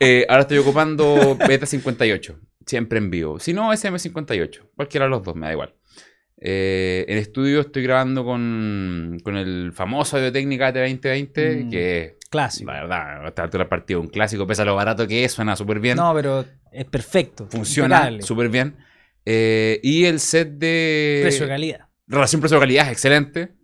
[0.00, 3.38] Eh, ahora estoy ocupando Beta 58, siempre en vivo.
[3.38, 5.74] Si no, SM58, cualquiera de los dos, me da igual.
[6.46, 12.70] Eh, en estudio estoy grabando con, con el famoso Audio Técnica T2020, Mm, que Clásico.
[12.70, 15.32] la verdad, a esta altura del partido, un clásico, pese a lo barato que es,
[15.32, 17.46] suena súper bien, No, pero es perfecto.
[17.50, 18.76] funciona súper bien.
[19.24, 21.20] Eh, y el set de...
[21.22, 21.88] Precio-calidad.
[22.06, 23.54] Relación precio-calidad es excelente.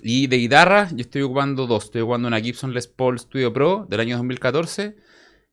[0.00, 1.84] Y de guitarra, yo estoy ocupando dos.
[1.86, 4.94] Estoy ocupando una Gibson Les Paul Studio Pro del año 2014,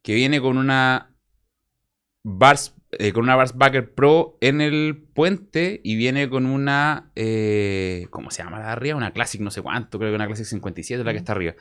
[0.04, 1.16] que viene con una
[2.24, 8.32] Bars, eh, con una Barsbacker Pro en el puente y viene con una, eh, ¿cómo
[8.32, 8.98] se llama la de arriba?
[8.98, 11.56] Una Classic no sé cuánto, creo que una Classic 57 es la que está arriba.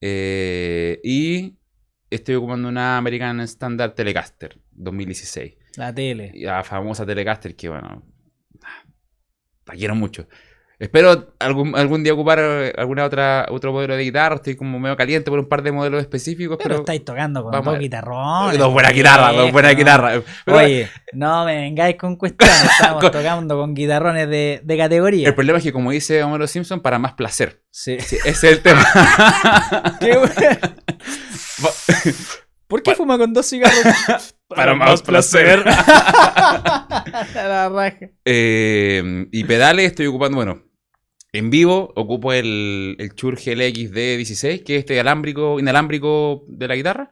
[0.00, 1.58] Eh, y
[2.10, 6.32] estoy ocupando una American Standard Telecaster 2016 La tele.
[6.34, 8.02] la famosa Telecaster que, bueno,
[9.66, 10.28] la quiero mucho.
[10.84, 14.36] Espero algún, algún día ocupar eh, alguna otra otro modelo de guitarra.
[14.36, 17.52] Estoy como medio caliente por un par de modelos específicos, Pero, pero, estáis tocando con
[17.52, 18.58] dos guitarrones.
[18.58, 20.22] dos buenas guitarras, dos buenas guitarras.
[20.44, 22.64] Pero Oye, no me vengáis con cuestiones.
[22.78, 25.26] Estamos Con- tocando con guitarrones de, de categoría.
[25.28, 27.62] el problema es que, como dice Homero Simpson, para más placer.
[27.70, 27.96] Sí.
[28.00, 28.84] Sí, ese es el tema.
[30.00, 30.58] Qué bueno.
[32.66, 34.34] ¿Por qué fuma con dos cigarros?
[34.48, 35.62] Para más placer.
[37.34, 38.06] La raja.
[38.24, 40.62] Eh, y pedales estoy ocupando, bueno,
[41.34, 46.76] en vivo ocupo el, el Shure GLX D16, que es este alámbrico, inalámbrico de la
[46.76, 47.10] guitarra.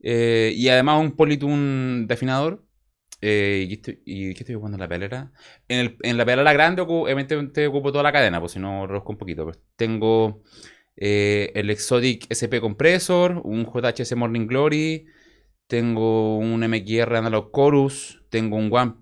[0.00, 2.64] Eh, y además un Polytune de afinador.
[3.20, 3.78] Eh, y,
[4.32, 5.32] ¿qué estoy ocupando en la pedalera?
[5.66, 9.44] En, la pedalera grande evidentemente ocupo toda la cadena, pues si no reduzco un poquito.
[9.44, 10.44] Pues tengo
[10.96, 15.06] eh, el Exotic SP Compressor, un JHS Morning Glory,
[15.66, 18.94] tengo un MXR Analog Chorus, tengo un One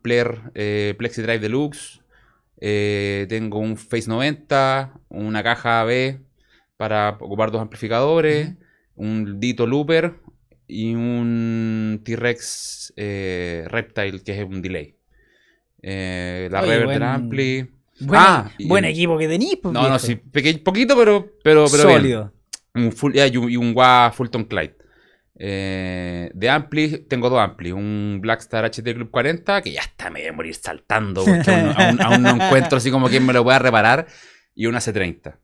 [0.55, 2.01] eh, Plexi Drive Deluxe,
[2.61, 6.21] eh, tengo un Face 90, una caja B
[6.77, 8.57] para ocupar dos amplificadores, Ujú.
[8.97, 10.15] un Dito Looper
[10.67, 14.97] y un T-Rex eh, Reptile que es un delay.
[15.83, 17.71] Eh, la Oye, reverb buen- del ampli.
[18.01, 21.87] Buen, Ah, y- buen equipo que tenéis, pues, No, no, sí, poquito, pero, pero, pero
[21.89, 21.99] bien.
[22.01, 22.33] Sólido.
[22.75, 24.77] Un full, y un, y un wah Fulton Clyde.
[25.39, 27.73] Eh, de ampli, tengo dos amplis.
[27.73, 31.75] Un Blackstar HD Club 40, que ya está, me voy a morir saltando, porque aún,
[31.77, 34.07] aún- aún no encuentro así como quien me lo pueda reparar.
[34.55, 35.39] Y una C30.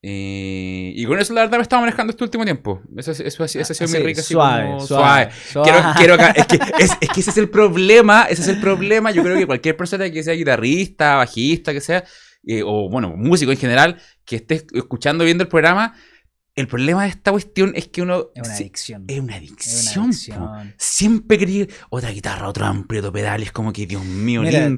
[0.00, 2.80] Y, y con eso la verdad me estaba manejando este último tiempo.
[2.96, 5.94] Eso, eso, eso, ese ha sido Así, mi rica suave, como suave, Quiero, suave.
[5.96, 9.10] quiero ca- es, que, es, es que ese es el problema, ese es el problema.
[9.10, 12.04] Yo creo que cualquier persona que sea guitarrista, bajista, que sea,
[12.46, 15.94] eh, o bueno, músico en general, que esté escuchando, viendo el programa,
[16.60, 18.26] el problema de esta cuestión es que uno...
[18.34, 19.04] Es una adicción.
[19.06, 20.04] es una Es adicción.
[20.04, 20.08] una po.
[20.10, 20.74] adicción.
[20.76, 23.42] Siempre quería otra guitarra, otro amplio, otro pedal.
[23.42, 24.68] Es como que, Dios mío, Mira.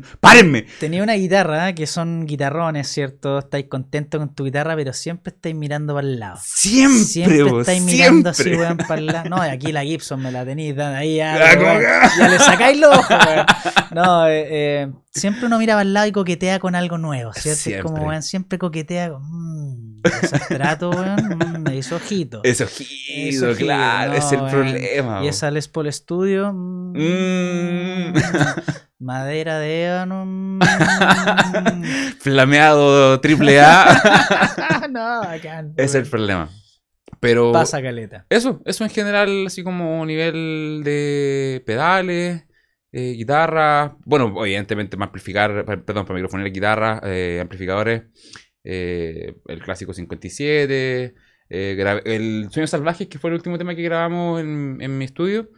[0.79, 3.39] Tenía una guitarra, que son guitarrones, ¿cierto?
[3.39, 6.39] Estáis contentos con tu guitarra, pero siempre estáis mirando para el lado.
[6.43, 8.55] Siempre, Siempre estáis mirando siempre.
[8.57, 9.29] así, weón, para el lado.
[9.31, 12.39] No, aquí la Gibson me la tenéis, ahí ya, Ah, pero, como weón, ya le
[12.39, 13.47] sacáis los ojos, weón.
[13.93, 17.71] No, eh, eh, siempre uno mira para el lado y coquetea con algo nuevo, ¿cierto?
[17.71, 22.41] Es como, weón, siempre coquetea con, mmm, esos tratos, weón, mm, hizo ojito.
[22.45, 25.25] Gido, Gido, claro, no, es el problema.
[25.25, 28.13] Y esa Les Paul Studio, mm, Mm.
[28.99, 30.59] madera de ébano, mm,
[32.21, 34.87] Flameado triple A.
[34.91, 36.51] no, bacán, es el problema.
[37.21, 38.25] Pero Pasa caleta.
[38.31, 42.45] eso, eso en general, así como nivel de pedales,
[42.93, 43.97] eh, guitarra.
[44.05, 48.03] Bueno, evidentemente para amplificar, perdón, para microfonear guitarra, eh, amplificadores.
[48.65, 51.15] eh, el clásico 57.
[51.51, 55.51] Eh, el Sueños Salvajes, que fue el último tema que grabamos en, en mi estudio.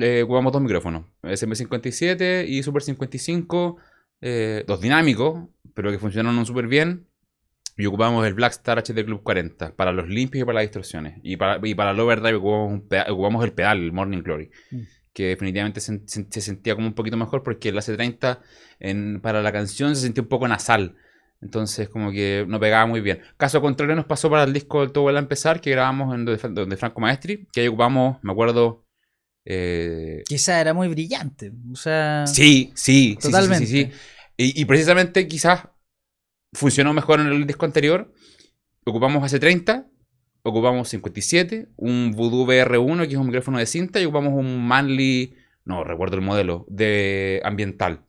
[0.00, 3.76] eh, ocupamos dos micrófonos, SM57 y Super 55,
[4.20, 7.06] eh, dos dinámicos, pero que funcionaron súper bien.
[7.78, 11.18] Y ocupamos el Black Star HD Club 40 para los limpios y para las distorsiones.
[11.22, 14.50] Y para, y para el overdrive ocupamos, un ocupamos el pedal, el Morning Glory.
[14.70, 14.80] Mm.
[15.12, 18.40] Que definitivamente se, se- se sentía como un poquito mejor porque el AC30
[18.80, 20.96] en, para la canción se sentía un poco nasal.
[21.40, 23.20] Entonces como que no pegaba muy bien.
[23.36, 26.24] Caso contrario nos pasó para el disco del Todo Vuelve a Empezar que grabamos en
[26.24, 27.46] donde, Franco Maestri.
[27.52, 28.84] Que ahí ocupamos, me acuerdo...
[29.44, 31.52] eh, Quizá era muy brillante.
[31.72, 33.66] O sea, Sí, sí, Totalmente.
[33.66, 33.98] sí, sí, sí.
[34.38, 35.68] Y, y precisamente quizás
[36.52, 38.12] funcionó mejor en el disco anterior.
[38.84, 39.86] Ocupamos AC30,
[40.42, 45.34] ocupamos 57, un Voodoo VR1, que es un micrófono de cinta, y ocupamos un Manly,
[45.64, 48.05] no recuerdo el modelo, de ambiental.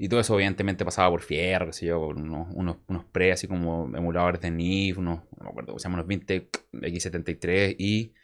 [0.00, 3.32] Y todo eso evidentemente pasaba por fierro, qué sé yo, con unos, unos, unos pre
[3.32, 8.14] así como emuladores de NIF, unos, no me acuerdo, llaman unos Vintec X73 y...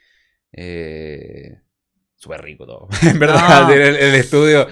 [0.53, 1.59] Eh,
[2.17, 2.89] Súper rico todo.
[3.03, 3.75] en verdad, No.
[3.75, 4.67] en el, el estudio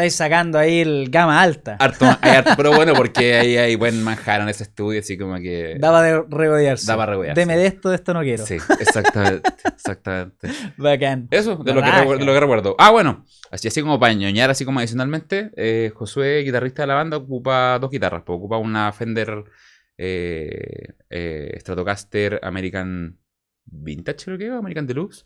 [0.00, 1.76] estáis sacando ahí el gama alta.
[1.78, 5.36] harto, hay harto, pero bueno, porque ahí hay buen manjar en ese estudio, así como
[5.36, 5.76] que...
[5.78, 6.86] Daba de regodearse.
[6.86, 7.38] Daba regodearse.
[7.38, 8.46] Deme de esto, de esto no quiero.
[8.46, 10.48] Sí, exactamente, exactamente.
[10.78, 11.28] Bacán.
[11.30, 12.76] Eso, de lo, que, de lo que recuerdo.
[12.78, 16.94] Ah, bueno, así, así como para ñoñar, así como adicionalmente, eh, Josué, guitarrista de la
[16.94, 18.22] banda, ocupa dos guitarras.
[18.24, 19.44] pues, ocupa una Fender
[19.98, 23.18] eh, eh, Stratocaster American
[23.66, 25.24] Vintage, creo que American Deluxe.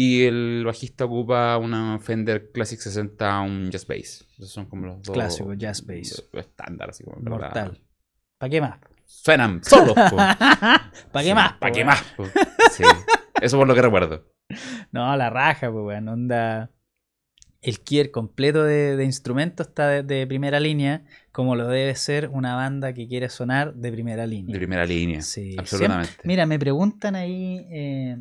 [0.00, 4.26] Y el bajista ocupa una Fender Classic 60, un Jazz Bass.
[4.38, 5.12] Esos son como los dos.
[5.12, 6.24] Clásico, Jazz Bass.
[6.34, 7.18] Estándar, así como.
[7.20, 7.80] Mortal.
[8.38, 8.78] ¿Para qué más?
[9.04, 9.94] Suenan solos.
[10.12, 11.52] ¿Para qué Sí, más?
[11.54, 12.02] ¿Para qué más?
[12.16, 12.26] po?
[12.70, 12.84] Sí.
[13.40, 14.24] Eso por lo que recuerdo.
[14.92, 16.08] No, la raja, pues, weón.
[16.08, 16.70] Onda.
[17.60, 22.28] El kier completo de, de instrumentos está de, de primera línea, como lo debe ser
[22.28, 24.52] una banda que quiere sonar de primera línea.
[24.52, 25.22] De primera línea.
[25.22, 26.06] Sí, absolutamente.
[26.06, 27.66] siempre- mira, me preguntan ahí.
[27.70, 28.18] eh,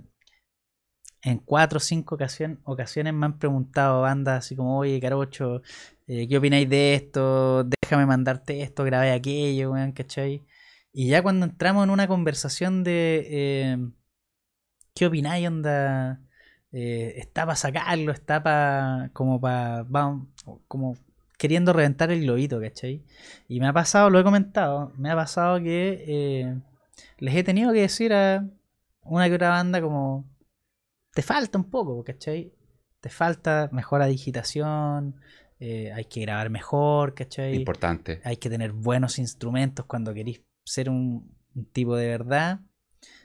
[1.23, 2.15] en cuatro o cinco
[2.63, 5.61] ocasiones me han preguntado bandas así como, oye, Carocho,
[6.07, 7.63] eh, ¿qué opináis de esto?
[7.63, 10.43] Déjame mandarte esto, grabé aquello, weón, ¿cachai?
[10.93, 13.77] Y ya cuando entramos en una conversación de eh,
[14.97, 16.21] ¿qué opináis, onda?
[16.71, 19.85] Eh, está para sacarlo, está para como para
[20.67, 20.97] como
[21.37, 23.03] queriendo reventar el globito, ¿cachai?
[23.47, 26.59] Y me ha pasado, lo he comentado, me ha pasado que eh,
[27.19, 28.45] les he tenido que decir a
[29.03, 30.25] una que otra banda como
[31.17, 32.53] te falta un poco, ¿cachai?
[33.01, 35.15] Te falta mejor digitación,
[35.59, 37.55] eh, hay que grabar mejor, ¿cachai?
[37.55, 38.21] Importante.
[38.23, 42.59] hay que tener buenos instrumentos cuando queréis ser un, un tipo de verdad.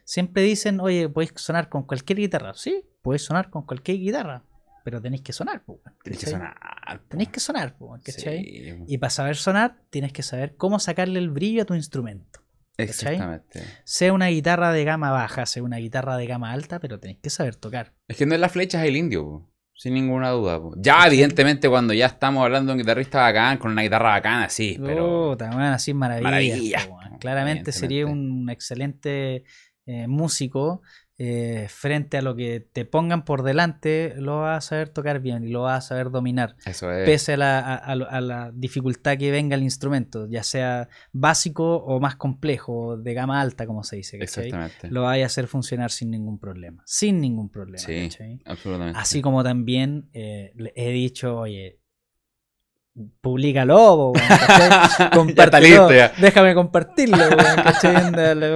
[0.06, 2.54] Siempre dicen, oye, podéis sonar con cualquier guitarra.
[2.54, 4.42] Sí, podéis sonar con cualquier guitarra,
[4.84, 5.62] pero tenéis que sonar.
[5.62, 6.54] po, Tienes que sonar.
[6.54, 7.08] po.
[7.08, 8.42] Tenéis que sonar, po, ¿cachai?
[8.42, 12.40] Sí, Y para saber sonar, tienes que saber cómo sacarle el brillo a tu instrumento.
[12.76, 13.62] Exactamente.
[13.84, 17.30] Sea una guitarra de gama baja, sea una guitarra de gama alta, pero tenéis que
[17.30, 17.94] saber tocar.
[18.08, 19.50] Es que no es la flecha, es el indio, po.
[19.74, 20.60] sin ninguna duda.
[20.60, 20.74] po.
[20.76, 24.78] Ya, evidentemente, cuando ya estamos hablando de un guitarrista bacán, con una guitarra bacana, sí,
[24.82, 25.30] pero.
[25.30, 26.30] Puta, weón, así maravillas.
[26.30, 29.44] Maravillas, po, Claramente sería un excelente
[29.86, 30.82] eh, músico.
[31.24, 35.44] Eh, frente a lo que te pongan por delante, lo vas a saber tocar bien
[35.44, 36.56] y lo vas a saber dominar.
[36.66, 37.04] Eso es.
[37.04, 42.16] Pese a la, a- la dificultad que venga el instrumento, ya sea básico o más
[42.16, 44.18] complejo, de gama alta, como se dice.
[44.18, 44.46] ¿cachai?
[44.48, 44.90] Exactamente.
[44.90, 46.82] Lo vaya a hacer funcionar sin ningún problema.
[46.86, 47.78] Sin ningún problema.
[47.78, 48.08] Sí,
[48.44, 48.98] absolutamente.
[48.98, 51.78] Así como también eh, he dicho, oye,
[54.14, 57.16] está Compártelo, déjame compartirlo,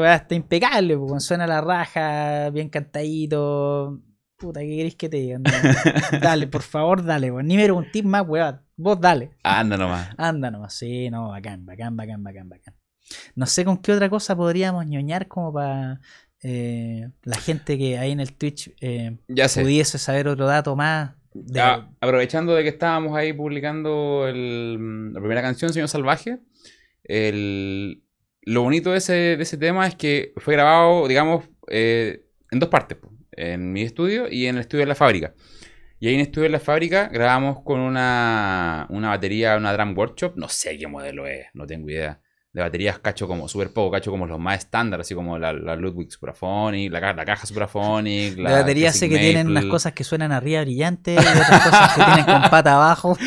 [0.05, 4.01] está impecable, weón, suena la raja, bien cantadito.
[4.39, 5.37] Puta, ¿qué queréis que te diga?
[5.37, 5.51] Onda,
[6.23, 7.47] Dale, por favor, dale, weón.
[7.47, 8.61] Ni me preguntís más, weón.
[8.77, 9.31] Vos dale.
[9.43, 10.11] Anda nomás.
[10.19, 12.75] Anda nomás, sí, no, bacán, bacán, bacán, bacán, bacán.
[13.35, 16.01] No sé con qué otra cosa podríamos ñoñar como para
[16.43, 19.63] la gente que ahí en el Twitch eh, Ya sé.
[19.63, 21.13] pudiese saber otro dato más.
[21.45, 26.39] De- Ah, aprovechando de que estábamos ahí publicando el- la primera canción, Señor Salvaje,
[27.05, 28.03] el-
[28.43, 32.69] lo bonito de ese, de ese tema es que fue grabado, digamos, eh, en dos
[32.69, 32.99] partes,
[33.33, 35.35] en mi estudio y en el estudio de la fábrica.
[35.99, 39.97] Y ahí en el estudio de la fábrica grabamos con una, una batería, una drum
[39.97, 42.21] workshop, no sé qué modelo es, no tengo idea.
[42.57, 45.77] De baterías cacho como, súper poco, cacho como los más estándar, así como la, la
[45.77, 49.93] Ludwig Supraphonic, la, la caja Supraphonic, de la batería Classic sé que tienen unas cosas
[49.93, 53.15] que suenan arriba brillantes y otras cosas que tienen con pata abajo.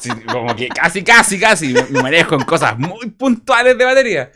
[0.00, 4.30] Sí, como que casi, casi, casi me manejo en cosas muy puntuales de batería.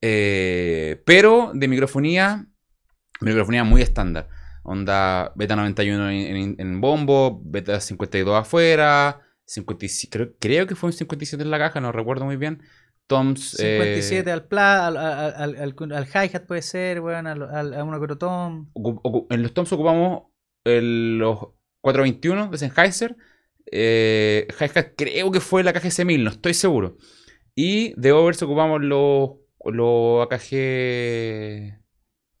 [0.00, 2.46] Eh, pero de microfonía,
[3.20, 4.28] microfonía muy estándar.
[4.64, 10.88] Onda beta 91 en, en- en bombo, beta 52 afuera, 57, creo, creo que fue
[10.88, 12.62] un 57 en la caja, no recuerdo muy bien.
[13.12, 13.60] Toms.
[13.60, 17.42] eh, 57 al, pla, al, al, al, al- hi-hat puede ser, weón, al,
[17.74, 18.68] a uno que otro tom.
[19.30, 20.24] en los Toms ocupamos
[20.64, 21.38] el- los
[21.80, 23.16] 421 de Sennheiser.
[23.70, 26.96] Eh, hi-hat creo que fue la caja S1000, no estoy seguro.
[27.54, 29.30] Y de overs ocupamos los
[29.64, 31.78] los AKG.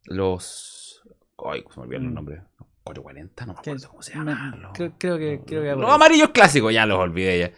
[0.04, 1.02] Los.
[1.44, 2.14] Ay, se me olvidaron los Mm.
[2.14, 2.40] nombres.
[2.84, 4.62] 440, no me acuerdo cómo se llaman.
[4.74, 7.52] creo, creo que creo que Los amarillos clásicos, ya los olvidé ya.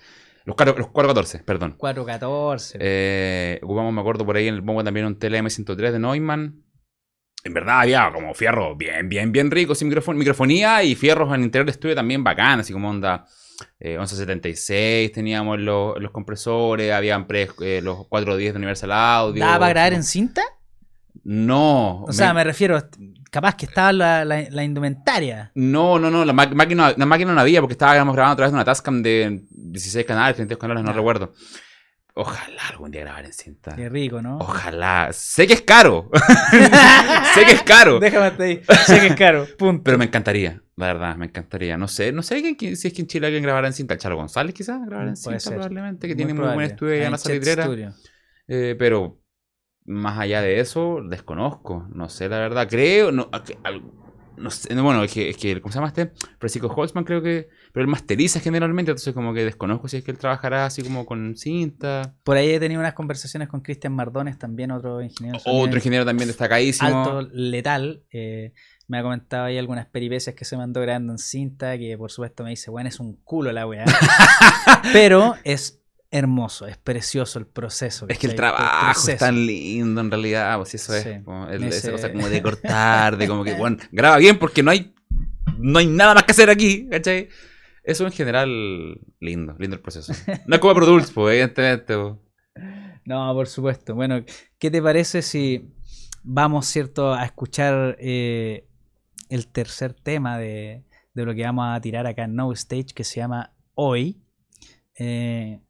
[0.44, 1.74] Los, los 414, perdón.
[1.78, 2.78] 414.
[2.80, 6.60] Eh, ocupamos, me acuerdo, por ahí en el bombo también un TLM103 de Neumann.
[7.44, 11.34] En verdad había como fierros bien, bien, bien ricos, sin microfon- microfonía y fierros en
[11.36, 13.26] el interior del estudio también bacán, así como onda
[13.78, 19.40] eh, 1176, teníamos los, los compresores, habían pre- eh, los 410 de Universal Audio.
[19.44, 20.42] ¿Daba para grabar en cinta?
[21.22, 22.02] No.
[22.04, 22.78] O sea, me refiero,
[23.30, 25.52] capaz que estaba la, la- la indumentaria.
[25.54, 28.56] No, no, no, la, máquina, la máquina no había porque estábamos grabando a través de
[28.56, 31.32] una Tascam de 16 canales, 32 canales, no recuerdo.
[32.16, 33.74] Ojalá algún día grabar en cinta.
[33.74, 34.38] Qué rico, ¿no?
[34.38, 35.08] Ojalá.
[35.12, 36.10] Sé que es caro.
[37.34, 37.98] sé que es caro.
[37.98, 38.60] Déjame hasta ahí.
[38.86, 39.46] Sé que es caro.
[39.58, 39.82] Punto.
[39.82, 41.76] Pero me encantaría, la verdad, me encantaría.
[41.76, 43.94] No sé, no sé quién- si es que en Chile alguien grabará en cinta.
[43.94, 47.06] El Chalo González quizás grabará en cinta probablemente, que Muy tiene muy buen estudio allá
[47.06, 47.68] en la salitrera.
[48.46, 49.18] Eh, pero
[49.84, 51.86] más allá de eso, desconozco.
[51.92, 52.68] No sé, la verdad.
[52.68, 53.28] Creo, no,
[54.36, 56.12] no sé, no, bueno, es que, es que, ¿cómo se llama este?
[56.38, 60.10] Francisco Holtzman creo que, pero él masteriza generalmente, entonces como que desconozco si es que
[60.10, 62.14] él trabajará así como con cinta.
[62.24, 65.38] Por ahí he tenido unas conversaciones con Cristian Mardones, también otro ingeniero.
[65.38, 66.88] sonido Otro ingeniero también destacadísimo.
[66.88, 68.02] alto, letal.
[68.10, 68.52] eh,
[68.86, 72.44] me ha comentado ahí algunas peripecias que se mandó grabando en cinta, que por supuesto
[72.44, 73.84] me dice, bueno, es un culo la weá.
[74.92, 75.80] Pero es
[76.14, 78.06] hermoso, es precioso el proceso.
[78.08, 81.10] Es que el trabajo es tan lindo en realidad, pues eso es, Sí.
[81.24, 84.62] como el- Ese- esa cosa como de cortar, de como que, bueno, graba bien porque
[84.62, 84.94] no hay,
[85.58, 87.28] no hay nada más que hacer aquí, ¿cachai?
[87.82, 90.12] Eso en general, lindo, lindo el proceso.
[90.46, 91.96] No es como Pro Tools, pues, evidentemente.
[91.98, 92.14] pues.
[93.04, 93.94] No, por supuesto.
[93.94, 94.24] Bueno,
[94.58, 95.70] ¿qué te parece si
[96.22, 98.66] vamos, cierto, a escuchar eh,
[99.28, 103.04] el tercer tema de, de lo que vamos a tirar acá en No Stage, que
[103.04, 104.22] se llama Hoy?
[104.98, 105.60] Eh,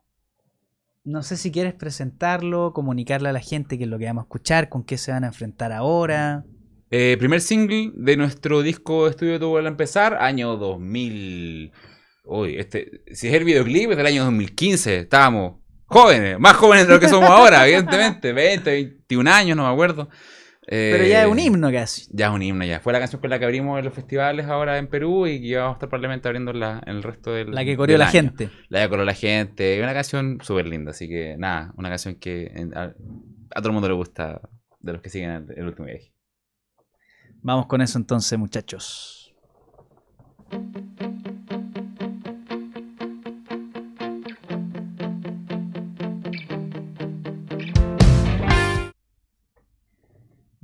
[1.05, 4.25] no sé si quieres presentarlo, comunicarle a la gente qué es lo que vamos a
[4.25, 6.45] escuchar, con qué se van a enfrentar ahora.
[6.91, 11.73] Eh, primer single de nuestro disco de estudio tuvo al empezar, año 2000.
[12.25, 16.95] Uy, este, si es el videoclip es del año 2015, estábamos jóvenes, más jóvenes de
[16.95, 20.09] lo que somos ahora, evidentemente, 20, 21 años, no me acuerdo.
[20.67, 22.07] Pero ya es un Eh, himno casi.
[22.11, 22.81] Ya es un himno, ya.
[22.81, 25.57] Fue la canción con la que abrimos en los festivales ahora en Perú y que
[25.57, 28.05] vamos a estar probablemente abriendo en, la- en el resto del La que corrió la
[28.07, 28.13] año.
[28.13, 28.51] gente.
[28.69, 29.77] La que corrió la gente.
[29.79, 32.93] Es una canción súper linda, así que nada, una canción que a
[33.61, 34.41] todo el mundo le gusta
[34.81, 36.13] de los que siguen el, el último viaje.
[37.43, 39.35] Vamos con eso entonces, muchachos.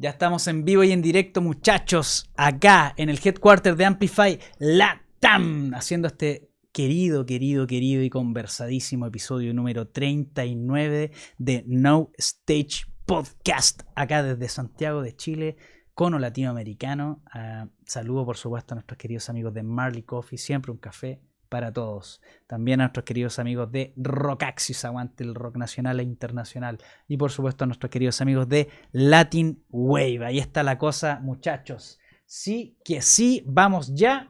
[0.00, 5.74] Ya estamos en vivo y en directo, muchachos, acá en el headquarter de Amplify Latam,
[5.74, 14.22] haciendo este querido, querido, querido y conversadísimo episodio número 39 de No Stage Podcast, acá
[14.22, 15.56] desde Santiago de Chile,
[15.92, 17.22] cono latinoamericano.
[17.30, 21.20] Ah, saludo, por supuesto, a nuestros queridos amigos de Marley Coffee, siempre un café
[21.50, 22.22] para todos.
[22.46, 26.78] También a nuestros queridos amigos de Rockaxis, aguante el rock nacional e internacional.
[27.06, 30.24] Y por supuesto a nuestros queridos amigos de Latin Wave.
[30.24, 31.98] Ahí está la cosa, muchachos.
[32.24, 34.29] Sí que sí, vamos ya.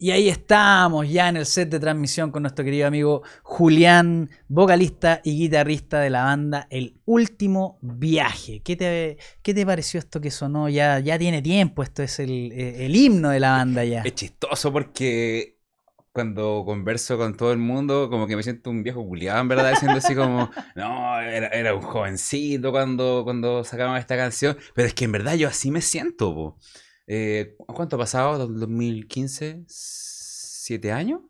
[0.00, 5.20] Y ahí estamos ya en el set de transmisión con nuestro querido amigo Julián, vocalista
[5.24, 8.62] y guitarrista de la banda El Último Viaje.
[8.62, 10.68] ¿Qué te, qué te pareció esto que sonó?
[10.68, 14.02] Ya, ya tiene tiempo, esto es el, eh, el himno de la banda ya.
[14.02, 15.58] Es chistoso porque
[16.12, 19.70] cuando converso con todo el mundo, como que me siento un viejo culiado, en verdad,
[19.70, 24.56] diciendo así como, no, era, era un jovencito cuando, cuando sacamos esta canción.
[24.76, 26.56] Pero es que en verdad yo así me siento.
[27.10, 28.46] Eh, ¿Cuánto ha pasado?
[28.48, 29.64] ¿2015?
[29.66, 31.22] ¿Siete años?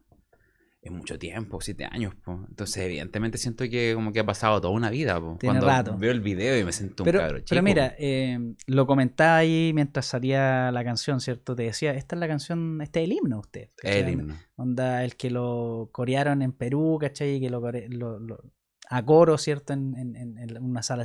[0.82, 2.44] Es mucho tiempo, siete años, po.
[2.48, 5.36] Entonces, evidentemente siento que como que ha pasado toda una vida, po.
[5.38, 5.96] Tiene Cuando rato.
[5.98, 7.46] veo el video y me siento un Pero, cabro chico.
[7.50, 11.54] pero mira, eh, lo comentaba ahí mientras salía la canción, ¿cierto?
[11.54, 13.70] Te decía, esta es la canción, este es el himno usted.
[13.76, 14.00] ¿cachai?
[14.00, 14.34] el himno.
[14.56, 17.34] Onda, el que lo corearon en Perú, ¿cachai?
[17.36, 18.42] Y que lo, lo- lo-
[18.90, 19.74] a coro, ¿cierto?
[19.74, 21.04] En, en- en- una sala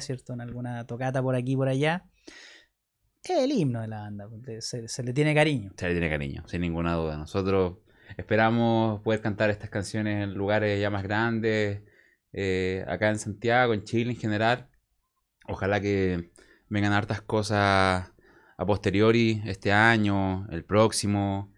[0.00, 0.32] ¿cierto?
[0.32, 2.04] En alguna tocata por aquí por allá.
[3.24, 4.28] Es el himno de la banda,
[4.60, 5.70] se, se le tiene cariño.
[5.76, 7.16] Se le tiene cariño, sin ninguna duda.
[7.16, 7.78] Nosotros
[8.16, 11.82] esperamos poder cantar estas canciones en lugares ya más grandes,
[12.32, 14.68] eh, acá en Santiago, en Chile en general.
[15.46, 16.32] Ojalá que
[16.68, 18.12] vengan hartas cosas
[18.56, 21.52] a posteriori este año, el próximo,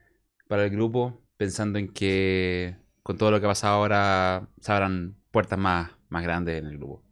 [0.48, 5.16] para el grupo, pensando en que con todo lo que ha pasado ahora se abran
[5.30, 7.03] puertas más, más grandes en el grupo.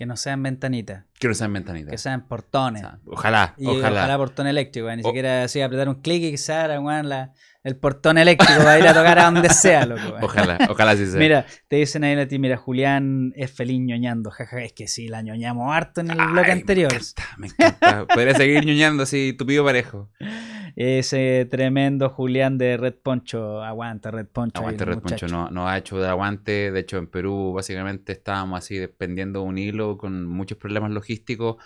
[0.00, 1.90] Que no sean ventanitas, Que no sean ventanitas.
[1.90, 2.82] que sean portones.
[2.82, 3.98] O sea, ojalá, Y ojalá.
[4.00, 4.16] ojalá.
[4.16, 6.38] portón eléctrico, ni O- siquiera así apretar un clic y que
[6.80, 7.34] weón, la-
[7.64, 10.00] el portón eléctrico para ir a tocar a donde sea, loco.
[10.22, 11.18] Ojalá, ojalá sí sea.
[11.18, 15.08] Mira, te dicen ahí a ti, mira, Julián es feliz ñoñando, jaja, es que sí,
[15.08, 16.90] la ñoñamos harto en el bloque Ay, anterior.
[16.90, 18.06] Me encanta, me encanta.
[18.14, 20.08] Podría seguir ñoñando así, tupido parejo.
[20.76, 24.58] Ese tremendo Julián de Red Poncho, aguanta Red Poncho.
[24.58, 26.70] Aguante Red Poncho no, no ha hecho de aguante.
[26.70, 31.56] De hecho, en Perú básicamente estábamos así dependiendo de un hilo con muchos problemas logísticos.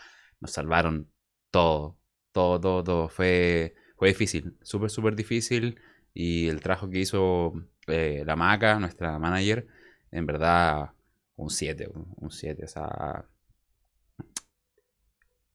[0.40, 1.10] Nos salvaron
[1.50, 1.98] todo,
[2.32, 3.08] todo, todo, todo.
[3.08, 5.80] Fue, fue difícil, súper, súper difícil.
[6.12, 7.52] Y el trabajo que hizo
[7.86, 9.66] eh, la Maca, nuestra manager,
[10.10, 10.90] en verdad,
[11.36, 12.64] un 7, un 7.
[12.64, 13.24] O sea,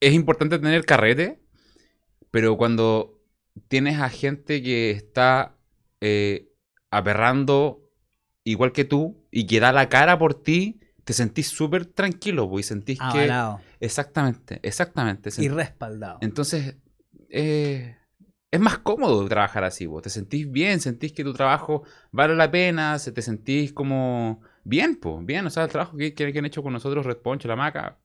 [0.00, 1.40] es importante tener carrete,
[2.30, 3.19] pero cuando
[3.68, 5.56] tienes a gente que está
[6.00, 6.48] eh,
[6.90, 7.82] aperrando
[8.44, 12.66] igual que tú y que da la cara por ti, te sentís súper tranquilo, pues,
[12.66, 13.26] y sentís que...
[13.80, 15.30] Exactamente, exactamente.
[15.42, 16.18] y respaldado.
[16.20, 16.76] Entonces,
[17.30, 17.96] eh,
[18.50, 20.02] es más cómodo trabajar así, vos.
[20.02, 24.96] Te sentís bien, sentís que tu trabajo vale la pena, se te sentís como bien,
[24.96, 25.46] pues, bien.
[25.46, 27.98] O sea, el trabajo que, que- que han hecho con nosotros, Red Poncho, La Maca,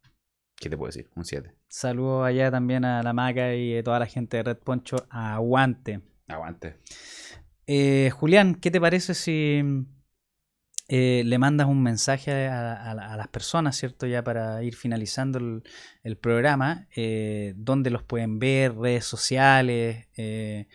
[0.56, 1.10] ¿qué te puedo decir?
[1.16, 1.54] Un 7.
[1.68, 4.98] Saludos allá también a la Maca y a toda la gente de Red Poncho.
[5.10, 6.02] Aguante.
[6.28, 6.78] Aguante.
[7.68, 9.62] Eh, Julián, ¿qué te parece si
[10.88, 14.06] eh, le mandas un mensaje a, a- a las personas, ¿cierto?
[14.06, 15.64] Ya para ir finalizando el,
[16.04, 20.08] el programa, eh, dónde los pueden ver, redes sociales.
[20.16, 20.68] eh,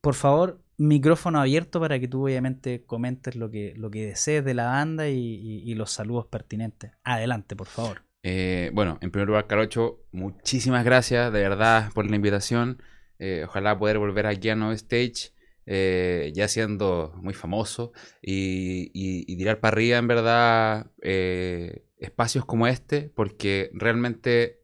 [0.00, 4.54] por favor, micrófono abierto para que tú obviamente comentes lo que, lo que desees de
[4.54, 6.92] la banda y, y- y los saludos pertinentes.
[7.04, 8.02] Adelante, por favor.
[8.26, 12.82] Eh, bueno, en primer lugar, Carocho, muchísimas gracias de verdad por la invitación.
[13.18, 15.32] Eh, ojalá poder volver aquí a No Stage,
[15.66, 22.66] eh, ya siendo muy famoso y, y- tirar para arriba, en verdad, eh, espacios como
[22.66, 24.62] este, porque realmente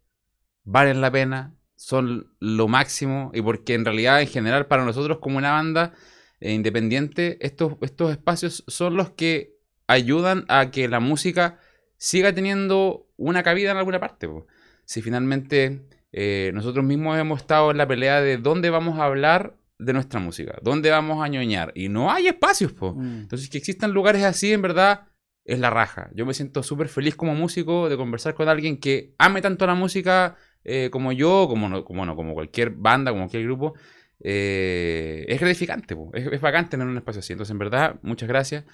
[0.65, 5.37] valen la pena, son lo máximo y porque en realidad, en general, para nosotros como
[5.39, 5.93] una banda
[6.41, 11.59] independiente, estos, estos espacios son los que ayudan a que la música
[11.99, 14.27] siga teniendo una cabida en alguna parte.
[14.27, 14.47] po.
[14.85, 19.57] Si finalmente eh, nosotros mismos hemos estado en la pelea de dónde vamos a hablar
[19.79, 22.95] de nuestra música, dónde vamos a ñoñar, y no hay espacios, po.
[22.95, 23.21] Mm.
[23.21, 25.09] Entonces, que existan lugares así, en verdad,
[25.45, 26.11] es la raja.
[26.15, 29.75] Yo me siento súper feliz como músico de conversar con alguien que ame tanto la
[29.75, 33.75] música eh, como yo, como no, como no, como cualquier banda, como cualquier grupo.
[34.23, 36.11] Eh, es gratificante, po.
[36.13, 37.33] es, es bacán tener un espacio así.
[37.33, 38.65] Entonces, en verdad, muchas gracias.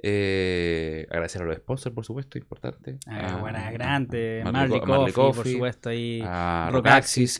[0.00, 2.98] Eh, agradecer a los sponsors, por supuesto, importante.
[3.06, 4.42] Ah, A- buena, grande.
[4.44, 6.20] Marley Marley Co- Coffee, Marley por Coffee, supuesto, ahí.
[6.24, 6.70] a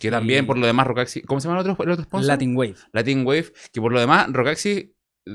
[0.01, 2.27] que y- también por lo demás Rocaxis, ¿cómo se llama el otro, el otro sponsor?
[2.27, 2.75] Latin Wave.
[2.93, 4.87] Latin Wave, que por lo demás Rocaxis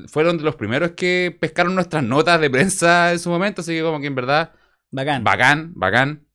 [0.08, 3.82] fueron de los primeros que pescaron nuestras notas de prensa en su momento, así que
[3.82, 4.52] como que en verdad
[4.90, 5.24] Bacán.
[5.24, 6.26] bacán, bacán.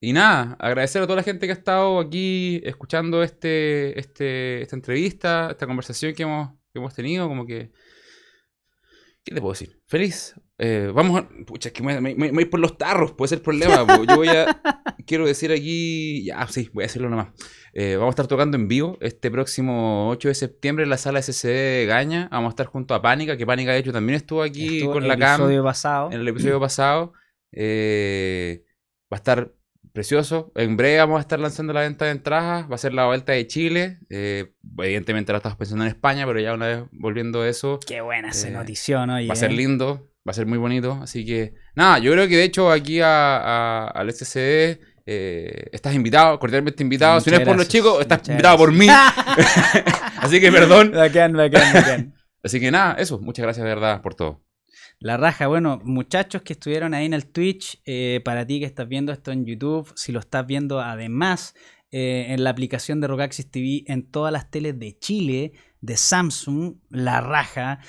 [0.00, 4.76] Y nada, agradecer a toda la gente que ha estado aquí escuchando este, este, esta
[4.76, 7.72] entrevista, esta conversación que hemos, que hemos tenido, como que...
[9.24, 9.80] ¿Qué te puedo decir?
[9.86, 10.34] Feliz.
[10.58, 11.28] Eh, vamos a...
[11.46, 13.86] Pucha, es que me, me- me- voy por los tarros, puede ser el problema.
[13.86, 14.04] po.
[14.04, 14.60] Yo voy a...
[15.06, 16.24] Quiero decir aquí...
[16.24, 17.28] Ya, sí, voy a decirlo nomás.
[17.72, 21.20] Eh, vamos a estar tocando en vivo este próximo 8 de septiembre en la sala
[21.22, 22.28] SCD de Gaña.
[22.30, 25.02] Vamos a estar junto a Pánica, que Pánica de hecho también estuvo aquí Estuvo con
[25.04, 26.12] el la cam episodio pasado.
[26.12, 27.12] en el episodio pasado.
[27.52, 28.62] Eh,
[29.12, 29.52] va a estar
[29.94, 30.52] precioso.
[30.56, 32.70] En breve vamos a estar lanzando la venta de entradas.
[32.70, 34.00] Va a ser la vuelta de Chile.
[34.10, 38.00] Eh, evidentemente la estamos pensando en España, pero ya una vez volviendo a eso, Qué
[38.02, 39.28] buena esa Eh, notición, oye.
[39.28, 40.10] va a ser lindo.
[40.26, 40.98] Va a ser muy bonito.
[41.02, 45.94] Así que, nada, yo creo que de hecho aquí a- a- al SCD eh, estás
[45.94, 47.20] invitado, cordialmente invitado.
[47.20, 48.88] si no es por los chicos, estás muchas invitado por mí.
[50.18, 50.92] Así que perdón.
[50.94, 52.14] Bacán, bacán, bacán.
[52.42, 53.18] Así que nada, eso.
[53.20, 54.42] Muchas gracias de verdad por todo.
[54.98, 58.88] La raja, bueno, muchachos que estuvieron ahí en el Twitch, eh, para ti que estás
[58.88, 61.54] viendo esto en YouTube, si lo estás viendo además
[61.90, 66.76] eh, en la aplicación de Rocaxis TV, en todas las teles de Chile, de Samsung,
[66.90, 67.80] la raja.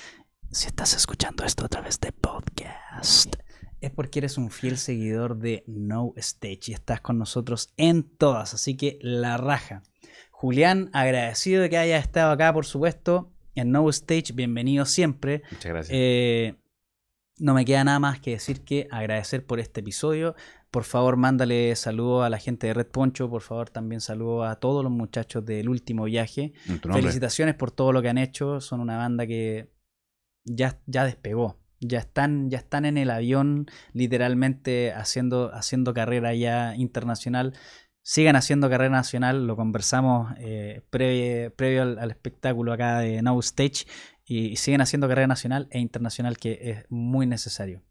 [0.50, 3.36] Si estás escuchando esto a través de podcast,
[3.80, 8.54] es porque eres un fiel seguidor de No Stage y estás con nosotros en todas,
[8.54, 9.82] así que la raja.
[10.30, 15.42] Julián, agradecido de que hayas estado acá, por supuesto, en No Stage, bienvenido siempre.
[15.50, 15.98] Muchas gracias.
[15.98, 16.54] Eh,
[17.38, 20.34] no me queda nada más que decir que agradecer por este episodio.
[20.70, 23.28] Por favor, mándale saludos a la gente de Red Poncho.
[23.28, 26.52] Por favor, también saludos a todos los muchachos del último viaje.
[26.82, 28.60] Felicitaciones por todo lo que han hecho.
[28.60, 29.70] Son una banda que
[30.44, 31.58] ya, ya despegó.
[31.80, 37.52] Ya están, ya están en el avión, literalmente haciendo, haciendo carrera ya internacional.
[38.02, 43.38] Sigan haciendo carrera nacional, lo conversamos eh, previo, previo al, al espectáculo acá de Now
[43.40, 43.86] Stage
[44.26, 47.82] y siguen haciendo carrera nacional e internacional que es muy necesario.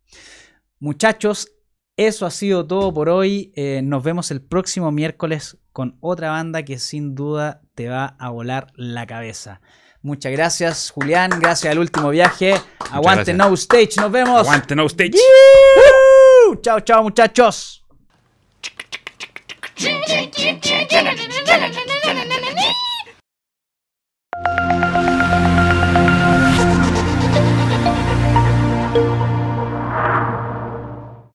[0.80, 1.52] Muchachos,
[1.98, 3.54] eso ha sido todo por hoy.
[3.56, 8.30] Eh, nos vemos el próximo miércoles con otra banda que sin duda te va a
[8.30, 9.62] volar la cabeza.
[10.02, 11.32] Muchas gracias, Julián.
[11.40, 12.54] Gracias al último viaje.
[12.92, 13.94] Aguante No Stage.
[13.98, 14.42] Nos vemos.
[14.42, 15.14] Aguante No Stage.
[15.14, 16.58] ¡Woo!
[16.62, 17.84] Chao, chao, muchachos.